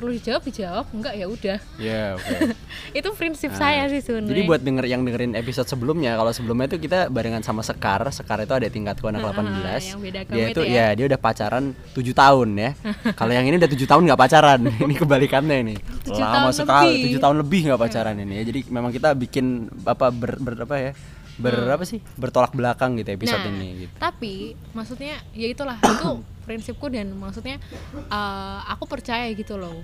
perlu 0.00 0.10
dijawab 0.10 0.42
dijawab 0.42 0.84
enggak 0.90 1.14
ya 1.14 1.26
udah 1.26 1.58
Ya, 1.76 2.02
oke. 2.14 2.36
itu 2.98 3.08
prinsip 3.12 3.50
Nah, 3.50 3.60
saya 3.60 3.82
sih 3.86 4.00
sebenarnya 4.00 4.30
Jadi 4.30 4.42
buat 4.42 4.60
denger 4.60 4.84
yang 4.86 5.02
dengerin 5.02 5.32
episode 5.34 5.66
sebelumnya, 5.66 6.14
kalau 6.14 6.30
sebelumnya 6.30 6.66
itu 6.66 6.80
kita 6.80 7.06
barengan 7.06 7.40
sama 7.40 7.60
Sekar. 7.60 8.00
Sekar 8.10 8.40
itu 8.40 8.50
ada 8.50 8.64
tingkatku 8.64 9.04
anak 9.04 9.20
Ah, 9.22 9.36
18. 9.36 9.84
yang 9.86 10.00
beda 10.00 10.18
agama 10.22 10.34
dia 10.34 10.46
itu 10.48 10.62
ya. 10.62 10.72
ya, 10.72 10.86
dia 10.94 11.04
udah 11.06 11.20
pacaran 11.20 11.64
7 11.92 12.10
tahun 12.10 12.48
ya. 12.54 12.70
kalau 13.20 13.32
yang 13.32 13.44
ini 13.44 13.56
udah 13.56 13.68
7 13.68 13.84
tahun 13.86 14.02
nggak 14.06 14.20
pacaran. 14.20 14.60
ini 14.84 14.94
kebalikannya 14.94 15.56
ini. 15.62 15.74
Tujuh 16.08 16.18
Lama 16.18 16.50
sekali. 16.50 17.04
7 17.06 17.20
tahun 17.20 17.36
lebih 17.38 17.60
nggak 17.68 17.80
pacaran 17.80 18.16
ini 18.16 18.34
ya. 18.36 18.44
Jadi 18.44 18.60
memang 18.66 18.88
kita 18.88 19.12
bikin 19.12 19.46
apa 19.84 20.08
ber, 20.08 20.32
ber- 20.36 20.62
apa 20.62 20.76
ya? 20.80 20.92
Ber 21.40 21.56
apa 21.66 21.82
sih? 21.82 22.04
Bertolak 22.14 22.52
belakang 22.52 22.94
gitu 22.94 23.10
episode 23.10 23.40
Nah, 23.40 23.50
ini 23.50 23.68
gitu. 23.84 23.94
tapi 23.96 24.52
maksudnya 24.70 25.18
ya 25.32 25.48
itulah 25.48 25.76
itu 25.76 26.20
prinsipku 26.44 26.86
dan 26.86 27.08
maksudnya 27.16 27.56
eh, 27.96 28.58
aku 28.68 28.84
percaya 28.84 29.26
gitu 29.32 29.56
loh 29.56 29.80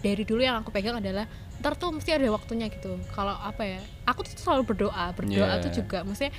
dari 0.00 0.24
dulu 0.24 0.40
yang 0.40 0.60
aku 0.60 0.68
pegang 0.68 0.96
adalah 0.96 1.24
ntar 1.60 1.76
tuh 1.76 1.92
mesti 1.92 2.16
ada 2.16 2.24
waktunya 2.28 2.72
gitu 2.72 2.96
kalau 3.12 3.36
apa 3.36 3.62
ya 3.68 3.80
aku 4.08 4.24
tuh 4.24 4.32
selalu 4.32 4.64
berdoa 4.64 5.12
berdoa 5.12 5.44
Yeah. 5.44 5.60
tuh 5.60 5.72
juga 5.76 6.00
maksudnya 6.02 6.32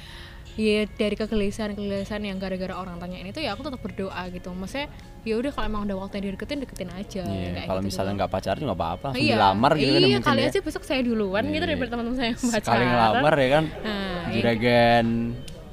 ya 0.54 0.84
dari 0.86 1.16
kegelisahan 1.16 1.72
kegelisahan 1.74 2.22
yang 2.22 2.36
gara-gara 2.36 2.76
orang 2.76 2.98
tanya 2.98 3.18
ini 3.18 3.32
tuh 3.32 3.40
ya 3.40 3.56
aku 3.56 3.64
tetap 3.64 3.80
berdoa 3.80 4.20
gitu 4.30 4.52
maksudnya 4.52 4.92
ya 5.22 5.38
udah 5.38 5.50
kalau 5.50 5.66
emang 5.66 5.82
udah 5.86 5.98
waktunya 5.98 6.28
dideketin 6.28 6.60
deketin 6.60 6.90
aja 6.92 7.24
Iya, 7.24 7.50
kayak 7.56 7.68
kalau 7.68 7.80
gitu 7.80 7.88
misalnya 7.88 8.10
gitu. 8.10 8.20
nggak 8.20 8.32
pacaran 8.32 8.62
nggak 8.62 8.80
apa-apa, 8.80 9.06
langsung 9.08 9.24
iya, 9.24 9.36
dilamar 9.38 9.72
gitu 9.72 9.86
kan 9.88 9.88
iya 9.94 10.08
mungkin 10.12 10.24
kali 10.26 10.42
ya. 10.42 10.48
aja 10.50 10.60
besok 10.60 10.84
saya 10.84 11.02
duluan 11.02 11.44
gitu 11.46 11.56
Iya. 11.56 11.70
daripada 11.70 11.90
teman-teman 11.90 12.18
saya 12.18 12.28
yang 12.28 12.40
pacaran 12.42 12.62
Sekali 12.66 12.84
ngelamar 12.86 13.34
ya 13.34 13.50
kan. 13.50 13.64
Nah, 13.64 13.92
iya. 14.28 14.34
juragan 14.36 15.06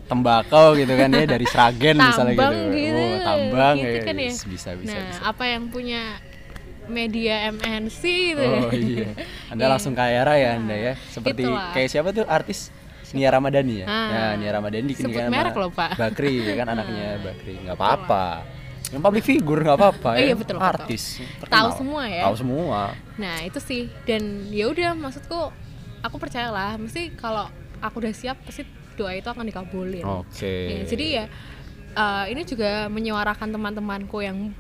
tembakau 0.05 0.67
gitu 0.73 0.93
kan 0.95 1.09
ya 1.11 1.25
dari 1.27 1.47
Sragen 1.47 1.97
misalnya 1.99 2.33
gitu. 2.33 2.49
gitu, 2.71 3.03
Oh, 3.03 3.19
tambang 3.21 3.77
gitu 3.77 3.93
ya. 3.93 4.03
kan 4.05 4.17
ya. 4.17 4.33
Bisa 4.33 4.71
bisa 4.73 4.95
nah 4.95 5.05
bisa. 5.05 5.21
apa 5.25 5.45
yang 5.45 5.63
punya 5.69 6.01
media 6.89 7.35
MNC 7.51 8.01
gitu 8.33 8.41
Oh 8.41 8.73
iya. 8.73 9.09
Anda 9.53 9.65
langsung 9.67 9.93
kaya 9.93 10.23
raya 10.23 10.55
Anda 10.55 10.73
ya. 10.75 10.93
Seperti 11.09 11.45
Itulah. 11.45 11.73
kayak 11.73 11.89
siapa 11.89 12.09
tuh 12.11 12.25
artis 12.25 12.73
Nia 13.11 13.29
Ramadhani 13.31 13.75
ya? 13.79 13.87
Ah. 13.87 14.09
Ya, 14.09 14.25
Nia 14.37 14.51
Ramadhani 14.53 14.93
Sebut 14.93 15.09
dikenal 15.09 15.31
merek 15.31 15.55
loh, 15.55 15.71
Pak. 15.71 15.91
Bakri 15.95 16.43
ya 16.43 16.55
kan 16.55 16.69
anaknya 16.69 17.09
Bakri. 17.19 17.55
nggak 17.61 17.75
apa-apa. 17.75 18.25
Yang 18.89 19.03
public 19.03 19.25
figure 19.27 19.61
nggak 19.61 19.77
apa-apa 19.77 20.11
Oh, 20.11 20.17
ya. 20.17 20.25
iya, 20.25 20.35
betul, 20.35 20.57
betul. 20.57 20.71
Artis. 20.71 21.03
Tahu 21.43 21.69
semua 21.75 22.03
ya. 22.05 22.23
Tahu 22.25 22.37
semua. 22.37 22.81
nah 23.17 23.37
itu 23.41 23.59
sih 23.59 23.91
dan 24.03 24.23
ya 24.49 24.65
udah 24.67 24.95
maksudku 24.95 25.51
aku 25.99 26.17
percayalah 26.17 26.77
mesti 26.77 27.11
kalau 27.13 27.51
aku 27.79 27.99
udah 27.99 28.13
siap 28.13 28.39
pasti 28.41 28.63
doa 28.95 29.11
itu 29.13 29.27
akan 29.27 29.43
dikabulin 29.45 30.07
Oke. 30.07 30.55
Ya, 30.71 30.79
jadi 30.87 31.07
ya 31.13 31.25
eh, 31.93 32.25
ini 32.31 32.43
juga 32.43 32.87
menyuarakan 32.87 33.51
teman-temanku 33.51 34.19
yang 34.21 34.55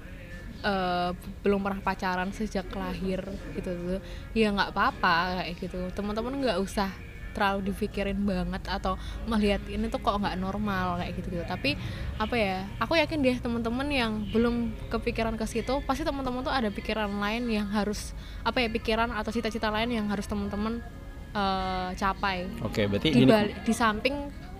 eh, 0.60 1.10
belum 1.40 1.60
pernah 1.60 1.78
pacaran 1.78 2.30
sejak 2.30 2.66
lahir 2.72 3.22
gitu 3.54 3.70
tuh 3.70 3.98
ya 4.32 4.50
nggak 4.50 4.74
apa-apa 4.74 5.14
kayak 5.40 5.54
gitu 5.56 5.78
teman-teman 5.92 6.34
nggak 6.36 6.58
usah 6.58 6.90
terlalu 7.30 7.70
dipikirin 7.70 8.18
banget 8.20 8.62
atau 8.66 8.94
melihat 9.24 9.60
ini 9.66 9.86
tuh 9.86 9.98
kok 9.98 10.16
nggak 10.16 10.36
normal 10.36 10.96
kayak 10.96 11.12
gitu 11.16 11.28
gitu 11.30 11.44
tapi 11.44 11.76
apa 12.16 12.34
ya 12.34 12.56
aku 12.78 12.94
yakin 12.94 13.18
deh 13.18 13.36
teman-teman 13.38 13.86
yang 13.86 14.12
belum 14.28 14.70
kepikiran 14.88 15.34
ke 15.34 15.44
situ 15.44 15.80
pasti 15.82 16.02
teman-teman 16.02 16.40
tuh 16.40 16.50
ada 16.50 16.68
pikiran 16.68 17.08
lain 17.08 17.46
yang 17.46 17.68
harus 17.68 18.12
apa 18.42 18.58
ya 18.58 18.68
pikiran 18.68 19.10
atau 19.10 19.28
cita-cita 19.28 19.68
lain 19.68 19.92
yang 19.92 20.06
harus 20.06 20.24
teman-teman 20.24 20.80
eh, 21.28 21.90
capai. 21.94 22.48
Oke, 22.64 22.88
berarti 22.88 23.12
di, 23.12 23.22
balik- 23.22 23.60
di 23.62 23.72
samping 23.72 24.16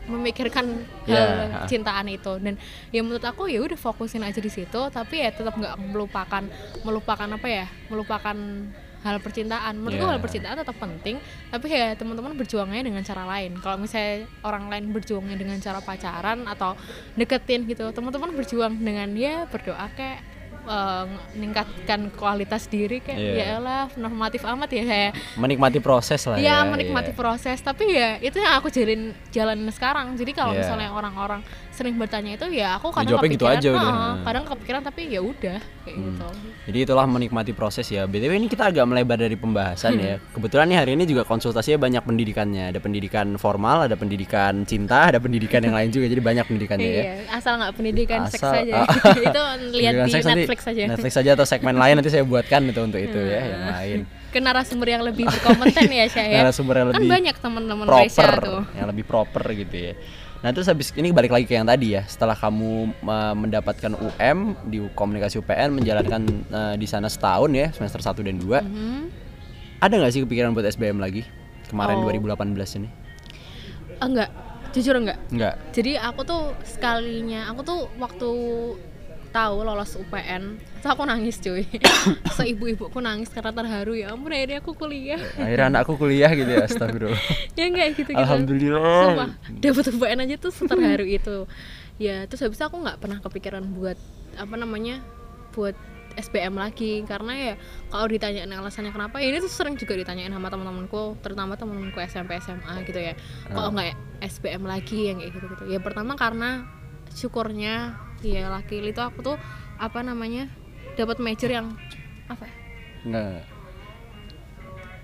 memikirkan 0.08 0.64
Ya, 1.04 1.16
hal 1.20 1.28
ha. 1.52 1.58
cintaan 1.64 2.08
itu. 2.08 2.36
Dan 2.40 2.56
ya 2.88 3.00
menurut 3.00 3.20
aku 3.22 3.44
ya 3.44 3.60
udah 3.60 3.76
fokusin 3.76 4.24
aja 4.24 4.40
di 4.40 4.48
situ 4.48 4.80
tapi 4.88 5.20
ya 5.20 5.28
tetap 5.28 5.52
nggak 5.52 5.76
melupakan 5.80 6.44
melupakan 6.80 7.28
apa 7.28 7.48
ya 7.48 7.66
melupakan 7.88 8.36
hal 9.08 9.18
percintaan. 9.24 9.74
Menurutku 9.80 10.04
Ya. 10.04 10.12
hal 10.12 10.20
percintaan 10.20 10.56
tetap 10.60 10.76
penting 10.76 11.16
tapi 11.48 11.66
ya 11.72 11.96
teman-teman 11.96 12.36
berjuangnya 12.36 12.84
dengan 12.84 13.02
cara 13.02 13.24
lain. 13.24 13.56
Kalau 13.58 13.80
misalnya 13.80 14.28
orang 14.44 14.68
lain 14.68 14.84
berjuangnya 14.92 15.36
dengan 15.40 15.58
cara 15.58 15.80
pacaran 15.80 16.44
atau 16.44 16.76
deketin 17.16 17.64
gitu 17.64 17.88
teman-teman 17.90 18.36
berjuang 18.36 18.76
dengan 18.76 19.08
ya 19.16 19.48
berdoa 19.48 19.88
kayak 19.96 20.20
eh, 20.68 21.04
meningkatkan 21.34 22.12
kualitas 22.12 22.66
diri 22.66 23.00
kayak 23.00 23.18
Iya. 23.18 23.32
ya 23.34 23.44
elah 23.56 23.86
normatif 23.94 24.44
amat 24.44 24.68
ya 24.68 24.84
kayak 24.84 25.12
menikmati 25.34 25.78
proses 25.78 26.20
lah 26.22 26.36
ya. 26.36 26.44
ya 26.44 26.56
menikmati 26.64 27.10
iya. 27.10 27.16
proses 27.16 27.58
tapi 27.58 27.84
ya 27.90 28.20
itu 28.20 28.36
yang 28.36 28.54
aku 28.54 28.68
jalin 28.68 29.02
jalanin 29.28 29.70
sekarang 29.70 30.12
jadi 30.14 30.30
kalau 30.32 30.52
Iya. 30.52 30.60
misalnya 30.62 30.90
orang-orang 30.90 31.40
sering 31.70 31.94
bertanya 31.94 32.34
itu 32.34 32.46
ya 32.52 32.74
aku 32.74 32.90
kadang 32.90 33.22
gitu 33.22 33.38
kepikiran 33.38 33.54
aja 33.56 33.68
udah. 33.70 33.86
"Ah, 33.88 34.14
kadang 34.24 34.44
kepikiran 34.44 34.82
tapi 34.82 35.00
ya 35.08 35.20
udah 35.20 35.58
kayak 35.84 35.94
Hmm. 35.94 36.06
gitu 36.10 36.28
Jadi 36.68 36.78
itulah 36.84 37.06
menikmati 37.06 37.52
proses 37.52 37.86
ya. 37.88 38.04
BTW 38.04 38.34
ini 38.34 38.44
kita 38.46 38.68
agak 38.68 38.84
melebar 38.84 39.16
dari 39.16 39.32
pembahasan 39.34 39.94
Hmm. 39.94 40.04
ya. 40.04 40.14
Kebetulan 40.28 40.68
nih 40.68 40.76
hari 40.76 40.90
ini 40.92 41.06
juga 41.06 41.24
konsultasinya 41.24 41.80
banyak 41.80 42.02
pendidikannya. 42.02 42.64
Ada 42.68 42.78
pendidikan 42.78 43.40
formal, 43.40 43.88
ada 43.88 43.96
pendidikan 43.96 44.66
cinta, 44.66 45.08
ada 45.08 45.16
pendidikan 45.16 45.62
yang 45.62 45.72
lain 45.72 45.88
juga. 45.88 46.04
Jadi 46.04 46.20
banyak 46.20 46.44
pendidikannya 46.44 46.84
ya. 46.84 47.00
iya 47.00 47.14
asal 47.30 47.56
nggak 47.56 47.72
pendidikan 47.72 48.20
seks 48.26 48.42
Asal- 48.42 48.68
ah. 48.68 48.84
itu 49.30 49.42
lihat 49.72 49.92
di 50.02 50.12
seks 50.12 50.26
nanti 50.26 50.44
Netflix 50.58 50.66
saja 50.66 50.82
Netflix 50.88 51.12
saja 51.14 51.30
atau 51.32 51.46
segmen 51.46 51.74
lain 51.74 51.94
nanti 51.94 52.10
saya 52.10 52.22
buatkan 52.22 52.60
itu 52.64 52.80
untuk 52.80 52.98
itu 52.98 53.14
ya 53.16 53.40
yang 53.46 53.62
Hmm. 53.62 53.72
lain. 53.72 54.00
ke 54.28 54.38
narasumber 54.38 54.88
yang 54.90 55.00
lebih 55.00 55.24
berkompeten 55.24 55.88
ya 55.88 56.04
saya 56.06 56.42
Narasumber 56.42 56.74
yang 56.76 56.86
kan 56.86 56.94
lebih 56.94 57.08
banyak 57.08 57.36
teman-teman 57.38 57.86
proper, 57.86 58.32
tuh 58.36 58.62
yang 58.74 58.86
lebih 58.86 59.04
proper 59.04 59.40
gitu 59.54 59.76
ya. 59.78 59.92
Nah 60.38 60.52
terus 60.52 60.66
habis 60.66 60.92
ini 60.92 61.10
balik 61.10 61.30
lagi 61.30 61.44
ke 61.44 61.54
yang 61.54 61.64
tadi 61.64 61.94
ya. 61.94 62.04
Setelah 62.04 62.34
kamu 62.34 62.70
uh, 63.00 63.34
mendapatkan 63.34 63.90
UM 63.90 64.38
di 64.64 64.84
komunikasi 64.92 65.38
UPN 65.38 65.74
menjalankan 65.74 66.22
uh, 66.46 66.74
di 66.74 66.84
sana 66.84 67.06
setahun 67.06 67.50
ya 67.50 67.72
semester 67.72 67.98
1 68.00 68.20
dan 68.22 68.36
2 68.36 68.60
Mhm. 68.60 69.02
Ada 69.78 69.94
nggak 69.96 70.12
sih 70.12 70.20
kepikiran 70.22 70.52
buat 70.52 70.66
SBM 70.66 70.98
lagi 70.98 71.22
kemarin 71.66 71.98
Oh. 71.98 72.04
2018 72.04 72.44
ini? 72.76 72.88
Enggak 73.98 74.30
jujur 74.70 74.94
enggak 74.94 75.16
Enggak. 75.28 75.54
jadi 75.72 75.96
aku 75.98 76.20
tuh 76.22 76.52
sekalinya 76.62 77.48
aku 77.48 77.60
tuh 77.62 77.80
waktu 77.96 78.28
tahu 79.38 79.62
lolos 79.62 79.94
UPN 79.94 80.58
terus 80.58 80.90
aku 80.94 81.02
nangis 81.06 81.38
cuy. 81.38 81.62
Seibu-ibuku 82.38 82.98
nangis 82.98 83.30
karena 83.30 83.54
terharu 83.54 83.94
ya 83.94 84.10
ampun 84.14 84.34
akhirnya 84.34 84.58
aku 84.58 84.74
kuliah. 84.74 85.18
Akhirnya 85.38 85.66
anakku 85.70 85.94
kuliah 85.94 86.30
gitu 86.34 86.50
ya, 86.50 86.66
astagfirullah. 86.66 87.22
ya 87.58 87.64
enggak 87.70 87.86
gitu 87.94 88.10
gitu 88.10 88.18
Alhamdulillah. 88.18 89.02
Sumpah, 89.06 89.30
dapat 89.62 89.84
UPN 89.94 90.18
aja 90.26 90.36
tuh 90.42 90.52
seterharu 90.54 91.06
itu. 91.06 91.38
Ya 92.02 92.26
terus 92.26 92.42
habis 92.42 92.58
itu 92.58 92.64
aku 92.66 92.82
nggak 92.82 92.98
pernah 92.98 93.18
kepikiran 93.22 93.62
buat 93.74 93.98
apa 94.38 94.54
namanya 94.58 95.02
buat 95.54 95.74
SBM 96.18 96.54
lagi. 96.58 97.02
Karena 97.06 97.32
ya 97.34 97.54
kalau 97.94 98.06
ditanyain 98.10 98.50
alasannya 98.50 98.90
kenapa 98.90 99.22
ya 99.22 99.30
ini 99.34 99.38
tuh 99.38 99.50
sering 99.50 99.78
juga 99.78 99.94
ditanyain 99.94 100.30
sama 100.34 100.50
teman-temanku 100.50 101.18
terutama 101.22 101.54
teman-temanku 101.54 101.98
SMP 102.06 102.38
SMA 102.42 102.74
gitu 102.86 102.98
ya. 102.98 103.14
Kok 103.50 103.70
nggak 103.70 103.94
SBM 104.18 104.62
lagi 104.66 105.10
yang 105.10 105.22
kayak 105.22 105.30
gitu 105.30 105.46
gitu 105.46 105.64
ya 105.70 105.78
pertama 105.78 106.18
karena 106.18 106.66
syukurnya 107.14 108.07
ya 108.20 108.48
laki 108.48 108.82
itu 108.82 108.98
aku 108.98 109.22
tuh 109.22 109.36
apa 109.76 110.00
namanya 110.00 110.50
dapat 110.94 111.18
major 111.18 111.48
yang 111.48 111.74
apa 112.26 112.44
ya? 112.44 112.54
Enggak. 113.04 113.42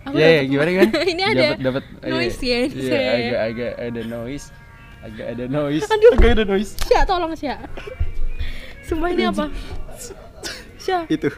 Aku 0.05 0.15
Iya, 0.15 0.21
ya, 0.21 0.33
dapet- 0.37 0.51
gimana 0.51 0.69
gimana? 0.71 0.93
ini 1.15 1.23
ada 1.25 1.45
Dapat 1.57 1.85
noise 2.13 2.39
ya, 2.39 2.59
Iya, 2.67 3.01
agak 3.09 3.41
agak 3.41 3.73
ada 3.81 4.01
noise. 4.05 4.47
Agak 5.01 5.27
ada 5.31 5.45
noise. 5.47 5.85
Aduh. 5.87 6.13
Agak 6.13 6.31
ada 6.33 6.45
noise. 6.45 6.71
Sya, 6.83 7.01
tolong 7.05 7.33
Sya 7.35 7.57
Sumpah 8.83 9.09
ini 9.11 9.25
apa? 9.25 9.49
Sya 10.77 11.09
Itu. 11.09 11.33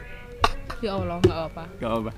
Ya 0.77 0.93
Allah, 0.93 1.17
nggak 1.17 1.33
apa-apa 1.33 1.63
Gak 1.75 1.89
apa. 1.91 2.11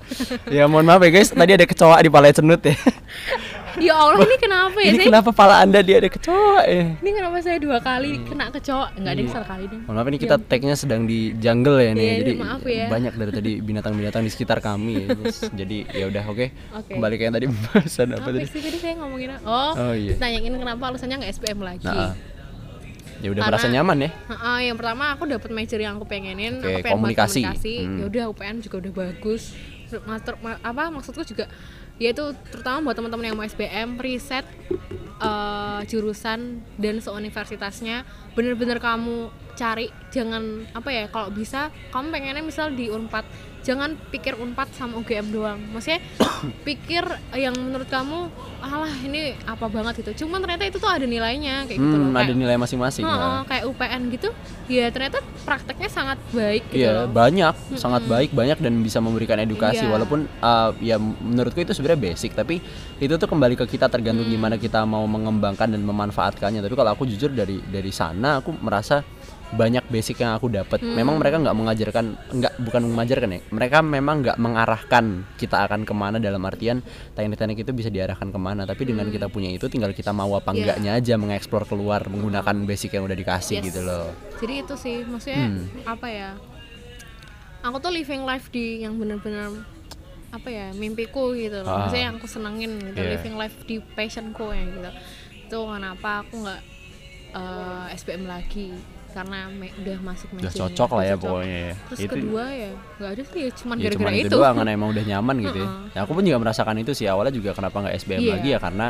ya 0.52 0.68
mohon 0.68 0.84
maaf 0.84 1.00
ya 1.00 1.08
guys, 1.08 1.32
tadi 1.32 1.52
ada 1.54 1.64
kecoa 1.64 1.96
di 1.96 2.12
pala 2.12 2.28
cenut 2.28 2.60
ya. 2.60 2.76
Ya 3.76 3.94
Allah, 3.94 4.18
ini 4.20 4.36
kenapa 4.36 4.74
ya? 4.76 4.90
Ini 4.90 4.96
Saya, 4.96 5.08
kenapa 5.08 5.30
pala 5.30 5.54
Anda 5.58 5.78
dia 5.78 5.96
ada 5.96 6.08
kecoa 6.08 6.62
ya? 6.62 6.96
ini 6.96 7.10
kenapa 7.12 7.36
saya 7.38 7.56
dua 7.56 7.78
kali 7.78 8.18
kena 8.24 8.50
kecoa? 8.50 8.90
Enggak, 8.92 9.12
deh, 9.12 9.22
Iya. 9.22 9.32
sekali 9.32 9.64
deh 9.66 9.80
Mohon 9.80 9.94
maaf 9.94 10.08
ini 10.08 10.18
kita 10.18 10.36
tag-nya 10.40 10.74
sedang 10.74 11.02
di 11.04 11.18
jungle 11.34 11.78
ya 11.78 11.92
nih. 11.92 12.02
Iya, 12.02 12.14
jadi 12.18 12.32
maaf 12.36 12.62
ya. 12.64 12.86
banyak 12.88 13.12
dari 13.14 13.32
tadi 13.32 13.52
binatang-binatang 13.60 14.22
di 14.22 14.30
sekitar 14.30 14.58
kami 14.58 14.92
ya. 14.96 15.06
Terus, 15.12 15.36
jadi 15.60 15.76
ya 15.88 16.04
udah 16.08 16.24
oke. 16.26 16.46
Oke. 16.74 16.90
Kembali 16.92 17.14
ke 17.14 17.22
yang 17.22 17.32
tadi 17.32 17.46
pembahasan 17.46 18.08
apa, 18.10 18.18
Apa 18.18 18.28
tadi? 18.32 18.46
sih 18.46 18.60
tadi 18.60 18.78
saya 18.78 18.94
ngomongin? 18.96 19.28
Oh, 19.42 19.70
Oh, 19.72 19.92
iya. 19.92 20.16
nanyain 20.16 20.50
kenapa 20.52 20.82
alasannya 20.86 21.16
nggak 21.18 21.32
SPM 21.32 21.60
lagi 21.60 21.86
Nah, 21.86 22.12
ya 23.20 23.28
udah 23.28 23.42
Karena- 23.42 23.48
merasa 23.52 23.66
nyaman 23.68 23.96
ya. 23.98 24.10
Heeh, 24.26 24.58
yang 24.66 24.76
pertama 24.76 25.04
aku 25.10 25.22
dapat 25.26 25.50
major 25.50 25.76
yang 25.76 25.94
aku 25.94 26.04
pengenin, 26.04 26.56
Oke, 26.56 26.64
aku 26.66 26.78
pengen 26.82 26.94
komunikasi. 26.96 27.40
komunikasi. 27.42 27.74
Hmm. 27.80 27.96
Ya 27.96 28.04
udah 28.06 28.24
UPN 28.28 28.56
juga 28.60 28.76
udah 28.80 28.92
bagus. 28.94 29.42
Master, 29.90 30.38
ma- 30.38 30.56
apa 30.56 30.86
maksudku 30.88 31.20
juga 31.24 31.50
yaitu 32.00 32.32
terutama 32.48 32.90
buat 32.90 32.96
teman-teman 32.96 33.28
yang 33.28 33.36
mau 33.36 33.44
SBM 33.44 34.00
riset 34.00 34.48
eh, 35.20 35.80
jurusan 35.86 36.64
dan 36.80 36.96
seuniversitasnya 36.98 38.08
bener-bener 38.32 38.80
kamu 38.80 39.28
cari 39.52 39.92
jangan 40.08 40.64
apa 40.72 40.88
ya 40.88 41.04
kalau 41.12 41.28
bisa 41.28 41.68
kamu 41.92 42.08
pengennya 42.08 42.40
misal 42.40 42.72
di 42.72 42.88
Unpad 42.88 43.28
jangan 43.62 43.92
pikir 44.08 44.34
Unpad 44.34 44.72
sama 44.72 44.96
UGM 44.96 45.26
doang 45.28 45.60
maksudnya 45.68 46.00
pikir 46.66 47.04
yang 47.32 47.52
menurut 47.52 47.86
kamu 47.86 48.28
alah 48.60 48.92
ini 49.00 49.32
apa 49.42 49.66
banget 49.66 50.00
gitu 50.00 50.24
cuman 50.24 50.38
ternyata 50.38 50.64
itu 50.64 50.76
tuh 50.76 50.86
ada 50.86 51.04
nilainya 51.04 51.64
kayak 51.64 51.76
gitu 51.76 51.90
loh 51.90 51.98
Hmm, 52.02 52.12
ada 52.12 52.26
Kayak- 52.26 52.38
nilai 52.38 52.56
masing-masing. 52.56 53.04
Heeh, 53.04 53.16
nah. 53.16 53.42
kayak 53.44 53.64
UPN 53.66 54.02
gitu 54.10 54.28
ya 54.66 54.86
ternyata 54.88 55.18
prakteknya 55.42 55.88
sangat 55.88 56.18
baik 56.30 56.64
gitu 56.68 56.80
Iya, 56.80 56.90
loh 56.94 57.06
banyak, 57.10 57.54
sangat 57.74 58.02
baik, 58.04 58.30
banyak 58.30 58.58
dan 58.58 58.78
bisa 58.78 58.98
memberikan 58.98 59.36
edukasi 59.36 59.82
Iya. 59.82 59.90
walaupun 59.90 60.28
uh, 60.38 60.70
ya 60.78 60.96
menurutku 60.96 61.58
itu 61.58 61.72
sebenarnya 61.72 62.00
basic, 62.02 62.32
tapi 62.32 62.60
itu 62.96 63.12
tuh 63.12 63.26
kembali 63.26 63.54
ke 63.54 63.66
kita 63.66 63.88
tergantung 63.88 64.22
Hmm. 64.22 64.32
gimana 64.32 64.54
kita 64.56 64.84
mau 64.84 65.04
mengembangkan 65.04 65.68
dan 65.68 65.80
memanfaatkannya. 65.80 66.60
Tapi 66.60 66.74
kalau 66.74 66.90
aku 66.90 67.04
jujur 67.04 67.30
dari 67.30 67.60
dari 67.62 67.90
sana 67.90 68.38
aku 68.38 68.52
merasa 68.54 69.00
banyak 69.50 69.82
basic 69.86 70.18
yang 70.18 70.32
aku 70.32 70.46
dapat. 70.46 70.78
Hmm. 70.78 70.94
Memang 70.94 71.16
mereka 71.16 71.38
nggak 71.38 71.52
mengajarkan, 71.52 72.04
nggak 72.30 72.52
bukan 72.60 72.82
mengajarkan 72.86 73.30
ya. 73.30 73.40
Mereka 73.48 73.78
memang 73.80 74.16
nggak 74.22 74.38
mengarahkan 74.38 75.04
kita 75.34 75.66
akan 75.66 75.82
ke 75.82 75.90
mana 75.90 76.16
dalam 76.16 76.38
artian 76.42 76.80
teknik-teknik 77.12 77.60
itu 77.60 77.72
bisa 77.72 77.88
diarahkan 77.88 78.28
ke 78.28 78.38
mana. 78.38 78.62
Tapi 78.62 78.82
dengan 78.84 79.06
kita 79.06 79.26
punya 79.26 79.50
itu, 79.50 79.66
tinggal 79.66 79.90
kita 79.90 80.10
mau 80.10 80.30
apa 80.32 80.50
Hmm. 80.50 80.54
Iya. 80.54 80.62
enggaknya 80.76 80.90
aja 80.94 81.14
mengeksplor 81.16 81.64
keluar 81.64 82.02
menggunakan 82.04 82.56
basic 82.62 82.92
yang 82.92 83.04
udah 83.04 83.14
dikasih 83.14 83.58
Yes. 83.58 83.64
gitu 83.66 83.80
loh. 83.80 84.06
jadi 84.38 84.54
itu 84.60 84.74
sih 84.74 84.96
maksudnya 85.02 85.46
Hmm. 85.46 85.66
apa 85.84 86.06
ya 86.06 86.30
aku 87.60 87.76
tuh 87.78 87.90
living 87.90 88.22
life 88.22 88.48
di 88.48 88.80
yang 88.80 88.96
bener-bener 88.96 89.52
apa 90.30 90.48
ya 90.48 90.70
mimpiku 90.72 91.34
gitu 91.34 91.60
loh 91.60 91.68
Ah. 91.68 91.78
maksudnya 91.84 92.04
yang 92.08 92.16
aku 92.16 92.26
senengin 92.26 92.72
gitu 92.80 92.98
Iya. 92.98 93.10
living 93.14 93.34
life 93.34 93.56
di 93.64 93.82
passionku 93.82 94.46
ya 94.48 94.62
gitu 94.62 94.90
itu 95.44 95.58
kenapa 95.58 96.22
aku 96.22 96.34
nggak 96.40 96.60
eh, 97.30 97.94
SPM 97.94 98.24
lagi 98.24 98.74
karena 99.10 99.38
me- 99.48 99.74
udah 99.76 99.98
masuk 100.02 100.28
Udah 100.32 100.52
cocok 100.52 100.90
lah 100.92 101.04
ya 101.04 101.14
cocok. 101.14 101.22
pokoknya 101.26 101.58
ya. 101.60 101.74
terus 101.84 101.98
Itu- 102.00 102.14
kedua 102.16 102.44
ya 102.48 102.70
nggak 102.96 103.10
ada 103.10 103.22
sih 103.24 103.40
ya 103.40 103.50
cuman 103.54 103.74
ya 103.74 103.82
gara-gara 103.84 104.10
itu 104.12 104.20
itu 104.22 104.32
doang 104.32 104.54
karena 104.56 104.72
emang 104.72 104.88
udah 104.90 105.04
nyaman 105.06 105.36
gitu 105.42 105.58
ya. 105.58 105.68
Ya 105.90 106.00
aku 106.00 106.12
pun 106.12 106.22
juga 106.22 106.38
merasakan 106.38 106.76
itu 106.78 106.92
sih 106.92 107.06
awalnya 107.06 107.32
juga 107.32 107.50
kenapa 107.52 107.76
nggak 107.78 107.94
SBM 107.96 108.20
Iya. 108.20 108.32
lagi 108.32 108.48
ya 108.48 108.58
karena 108.58 108.88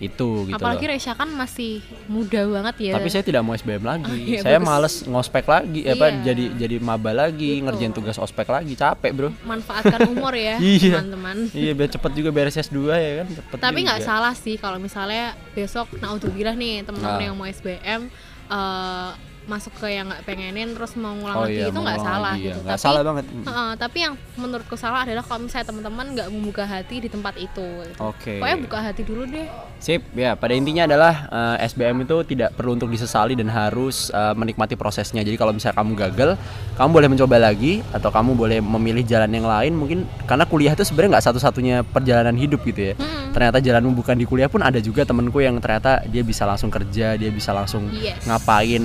itu 0.00 0.28
gitu 0.44 0.58
apalagi 0.58 0.82
loh 0.82 0.92
Resya 0.92 1.14
kan 1.14 1.30
masih 1.30 1.78
muda 2.06 2.42
banget 2.44 2.74
ya 2.82 2.92
tapi 2.92 3.06
saya 3.06 3.22
tidak 3.22 3.38
mau 3.40 3.54
SBM 3.54 3.84
lagi 3.84 4.10
Oh, 4.10 4.18
iya, 4.20 4.42
saya 4.42 4.58
bagus. 4.58 4.66
males 4.66 4.94
ngospek 5.06 5.44
lagi 5.46 5.80
apa 5.86 6.06
Iya. 6.08 6.18
jadi 6.24 6.44
jadi 6.58 6.76
maba 6.80 7.10
lagi 7.14 7.50
Gitu. 7.52 7.62
ngerjain 7.62 7.92
tugas 7.92 8.18
ospek 8.18 8.50
lagi 8.50 8.74
capek 8.74 9.10
bro 9.12 9.30
manfaatkan 9.46 10.02
umur 10.10 10.34
ya 10.34 10.58
Iya. 10.58 10.98
teman-teman 10.98 11.46
iya 11.52 11.70
biar 11.70 11.86
cepet 11.88 12.12
juga 12.12 12.30
beres 12.30 12.58
S2 12.58 12.82
ya 12.90 13.12
kan 13.16 13.26
cepet 13.32 13.56
tapi 13.60 13.78
nggak 13.80 14.02
salah 14.02 14.34
sih 14.34 14.58
kalau 14.58 14.76
misalnya 14.76 15.24
besok 15.54 15.86
naudzubillah 15.94 16.56
nih 16.56 16.82
teman-teman 16.82 17.14
Ah. 17.14 17.22
yang 17.22 17.36
mau 17.38 17.46
SBM 17.46 18.10
eh, 18.50 19.10
masuk 19.42 19.72
ke 19.76 19.90
yang 19.90 20.06
nggak 20.06 20.22
pengenin 20.22 20.70
terus 20.72 20.94
mau 20.94 21.12
ngulang 21.12 21.36
oh 21.36 21.44
lagi 21.44 21.54
iya 21.56 21.66
itu 21.66 21.74
mau 21.74 21.82
nggak 21.82 21.98
ngulang 21.98 22.08
salah 22.14 22.30
lagi, 22.30 22.40
ya. 22.40 22.46
gitu 22.46 22.60
nggak 22.62 22.72
tapi 22.72 22.84
salah 22.84 23.00
banget 23.02 23.24
Heeh, 23.32 23.70
tapi 23.74 23.98
yang 23.98 24.14
menurutku 24.34 24.76
salah 24.76 25.00
adalah 25.02 25.24
kalau 25.24 25.40
misalnya 25.42 25.66
teman-teman 25.66 26.06
nggak 26.14 26.28
membuka 26.30 26.64
hati 26.64 26.96
di 26.98 27.08
tempat 27.08 27.34
itu 27.36 27.66
gitu. 27.82 27.98
Oke. 27.98 28.38
pokoknya 28.38 28.58
buka 28.62 28.78
hati 28.80 29.02
dulu 29.02 29.22
deh 29.26 29.46
Sip, 29.82 29.98
ya 30.14 30.38
pada 30.38 30.54
intinya 30.54 30.86
adalah 30.86 31.26
eh, 31.58 31.66
SBM 31.66 32.06
itu 32.06 32.22
tidak 32.22 32.54
perlu 32.54 32.78
untuk 32.78 32.86
disesali 32.86 33.34
dan 33.34 33.50
harus 33.50 34.14
eh, 34.14 34.30
menikmati 34.30 34.78
prosesnya. 34.78 35.26
Jadi 35.26 35.34
kalau 35.34 35.50
misalnya 35.50 35.74
kamu 35.74 35.92
gagal, 35.98 36.30
kamu 36.78 36.88
boleh 36.94 37.08
mencoba 37.10 37.36
lagi 37.42 37.82
atau 37.90 38.14
kamu 38.14 38.38
boleh 38.38 38.58
memilih 38.62 39.02
jalan 39.02 39.26
yang 39.26 39.42
lain. 39.42 39.74
Mungkin 39.74 40.06
karena 40.22 40.46
kuliah 40.46 40.78
itu 40.78 40.86
sebenarnya 40.86 41.18
nggak 41.18 41.26
satu-satunya 41.26 41.76
perjalanan 41.82 42.38
hidup 42.38 42.62
gitu 42.62 42.78
ya. 42.78 42.94
Mm-mm. 42.94 43.34
Ternyata 43.34 43.58
jalanmu 43.58 43.90
bukan 43.90 44.14
di 44.14 44.22
kuliah 44.22 44.46
pun 44.46 44.62
ada 44.62 44.78
juga 44.78 45.02
temenku 45.02 45.42
yang 45.42 45.58
ternyata 45.58 46.06
dia 46.06 46.22
bisa 46.22 46.46
langsung 46.46 46.70
kerja, 46.70 47.18
dia 47.18 47.30
bisa 47.34 47.50
langsung 47.50 47.90
Yes. 47.90 48.22
ngapain 48.22 48.82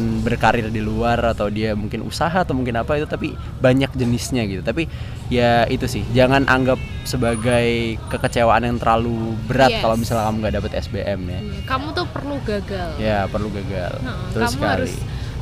berkarir 0.49 0.67
di 0.69 0.79
luar 0.79 1.19
atau 1.27 1.47
dia 1.47 1.73
mungkin 1.73 2.01
usaha 2.01 2.31
atau 2.37 2.51
mungkin 2.51 2.75
apa 2.75 2.95
itu 2.95 3.03
tapi 3.03 3.31
banyak 3.59 3.91
jenisnya 3.93 4.43
gitu. 4.43 4.61
Tapi 4.61 4.87
ya 5.27 5.67
itu 5.67 5.83
sih, 5.85 6.07
jangan 6.09 6.47
anggap 6.47 6.75
sebagai 7.03 7.67
kekecewaan 8.07 8.63
yang 8.63 8.77
terlalu 8.77 9.15
berat 9.43 9.69
Yes. 9.69 9.81
kalau 9.81 9.95
misalnya 9.95 10.23
kamu 10.25 10.37
nggak 10.39 10.55
dapet 10.55 10.71
SBM 10.79 11.19
ya. 11.25 11.39
Iya, 11.41 11.59
kamu 11.65 11.87
tuh 11.91 12.05
perlu 12.07 12.35
gagal 12.41 12.89
Ya 12.97 13.27
perlu 13.27 13.49
gagal. 13.49 13.91
Heeh, 13.97 14.19
Betul 14.29 14.41
kamu 14.41 14.53
sekali. 14.53 14.71
harus 14.71 14.93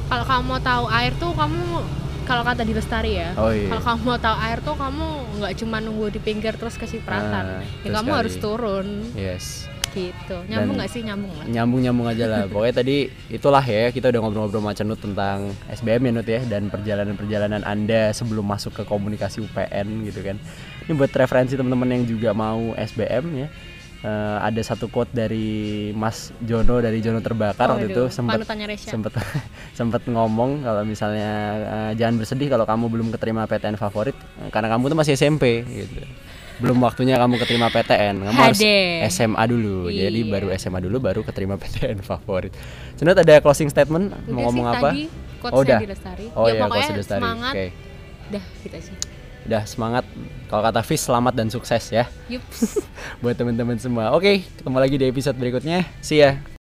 kalau 0.05 0.23
kamu 0.23 0.43
mau 0.43 0.59
tahu 0.59 0.85
air 0.91 1.13
tuh 1.15 1.31
kamu 1.31 1.61
kalau 2.25 2.41
kata 2.41 2.61
di 2.61 2.73
lestari 2.73 3.11
ya 3.15 3.29
Oh 3.35 3.49
iya. 3.49 3.69
kalau 3.69 3.83
kamu 3.83 4.01
mau 4.03 4.17
tahu 4.17 4.37
air 4.39 4.57
tuh 4.59 4.73
kamu 4.75 5.05
nggak 5.35 5.53
cuma 5.57 5.77
nunggu 5.77 6.05
di 6.09 6.19
pinggir 6.19 6.53
terus 6.55 6.73
kasih 6.73 6.97
perasaan 6.99 7.45
Ah, 7.55 7.61
ya 7.79 7.89
kamu 7.91 8.01
sekali. 8.03 8.19
harus 8.19 8.35
turun 8.35 8.87
Yes. 9.13 9.45
Gitu 10.25 10.38
nyambung 10.49 10.75
nggak 10.81 10.91
sih 10.91 11.01
nyambung 11.05 11.33
lah 11.38 11.45
Nyambung 11.45 11.81
nyambung 11.85 12.07
aja 12.09 12.25
lah. 12.25 12.41
Pokoknya 12.49 12.75
tadi 12.81 12.97
itulah 13.29 13.61
ya 13.61 13.93
kita 13.93 14.09
udah 14.09 14.19
ngobrol-ngobrol 14.25 14.61
sama 14.65 14.73
Cenut 14.73 14.99
tentang 14.99 15.53
SBM 15.69 16.01
ya 16.01 16.11
Nut 16.11 16.27
ya 16.27 16.41
dan 16.49 16.63
perjalanan-perjalanan 16.73 17.61
Anda 17.61 18.09
sebelum 18.11 18.43
masuk 18.43 18.81
ke 18.81 18.83
komunikasi 18.83 19.45
UPN 19.45 20.09
gitu 20.09 20.25
kan. 20.25 20.41
Ini 20.89 20.91
buat 20.97 21.13
referensi 21.13 21.53
teman-teman 21.53 21.93
yang 21.93 22.03
juga 22.09 22.33
mau 22.33 22.73
SBM 22.73 23.25
ya. 23.45 23.47
Eh, 24.05 24.38
ada 24.38 24.61
satu 24.61 24.85
quote 24.85 25.09
dari 25.09 25.89
Mas 25.97 26.29
Jono 26.45 26.77
dari 26.77 27.01
Jono 27.01 27.25
Terbakar 27.25 27.73
waktu 27.73 27.89
itu 27.89 28.05
sempat 28.13 28.38
sempet 28.77 29.17
sempet 29.79 30.01
ngomong 30.05 30.61
kalau 30.61 30.85
misalnya 30.85 31.31
eh, 31.65 31.91
jangan 31.97 32.21
bersedih 32.21 32.53
kalau 32.53 32.69
kamu 32.69 32.85
belum 32.85 33.07
keterima 33.09 33.49
PTN 33.49 33.81
favorit 33.81 34.13
eh, 34.45 34.49
karena 34.53 34.69
kamu 34.69 34.93
tuh 34.93 34.97
masih 35.01 35.17
SMP 35.17 35.65
gitu 35.65 36.05
belum 36.55 36.77
waktunya 36.79 37.15
kamu 37.15 37.35
keterima 37.35 37.67
PTN 37.67 38.15
kamu 38.21 38.37
harus. 38.37 38.59
SMA 39.09 39.43
dulu. 39.45 39.87
Jadi 39.87 40.19
Iya. 40.21 40.31
baru 40.31 40.47
SMA 40.53 40.79
dulu 40.79 40.97
baru 40.99 41.21
keterima 41.21 41.59
PTN 41.61 41.99
favorit. 41.99 42.55
Senat 42.95 43.19
ada 43.19 43.39
closing 43.39 43.67
statement? 43.67 44.13
Udah 44.13 44.31
mau 44.31 44.41
ngomong 44.47 44.65
sih, 44.65 44.73
apa? 44.73 44.89
tadi 44.89 45.03
oh 45.45 45.61
udah. 45.61 45.79
Oh 46.33 46.45
ya 46.47 46.53
iya 46.53 46.61
pokoknya 46.65 46.87
Lestari. 46.95 47.21
semangat. 47.21 47.53
Oke. 47.53 47.65
Dah 48.25 48.43
gitu 48.61 48.75
aja. 48.77 48.93
Udah 49.45 49.63
semangat. 49.65 50.03
Kalau 50.45 50.61
kata 50.63 50.81
Fis 50.81 51.01
selamat 51.01 51.33
dan 51.33 51.47
sukses 51.49 51.83
ya. 51.89 52.05
Yups. 52.29 52.81
Buat 53.21 53.35
teman-teman 53.37 53.77
semua. 53.77 54.13
Oke 54.13 54.45
ketemu 54.45 54.77
lagi 54.77 54.95
di 54.95 55.05
episode 55.05 55.35
berikutnya. 55.35 55.85
See 55.99 56.21
ya 56.21 56.45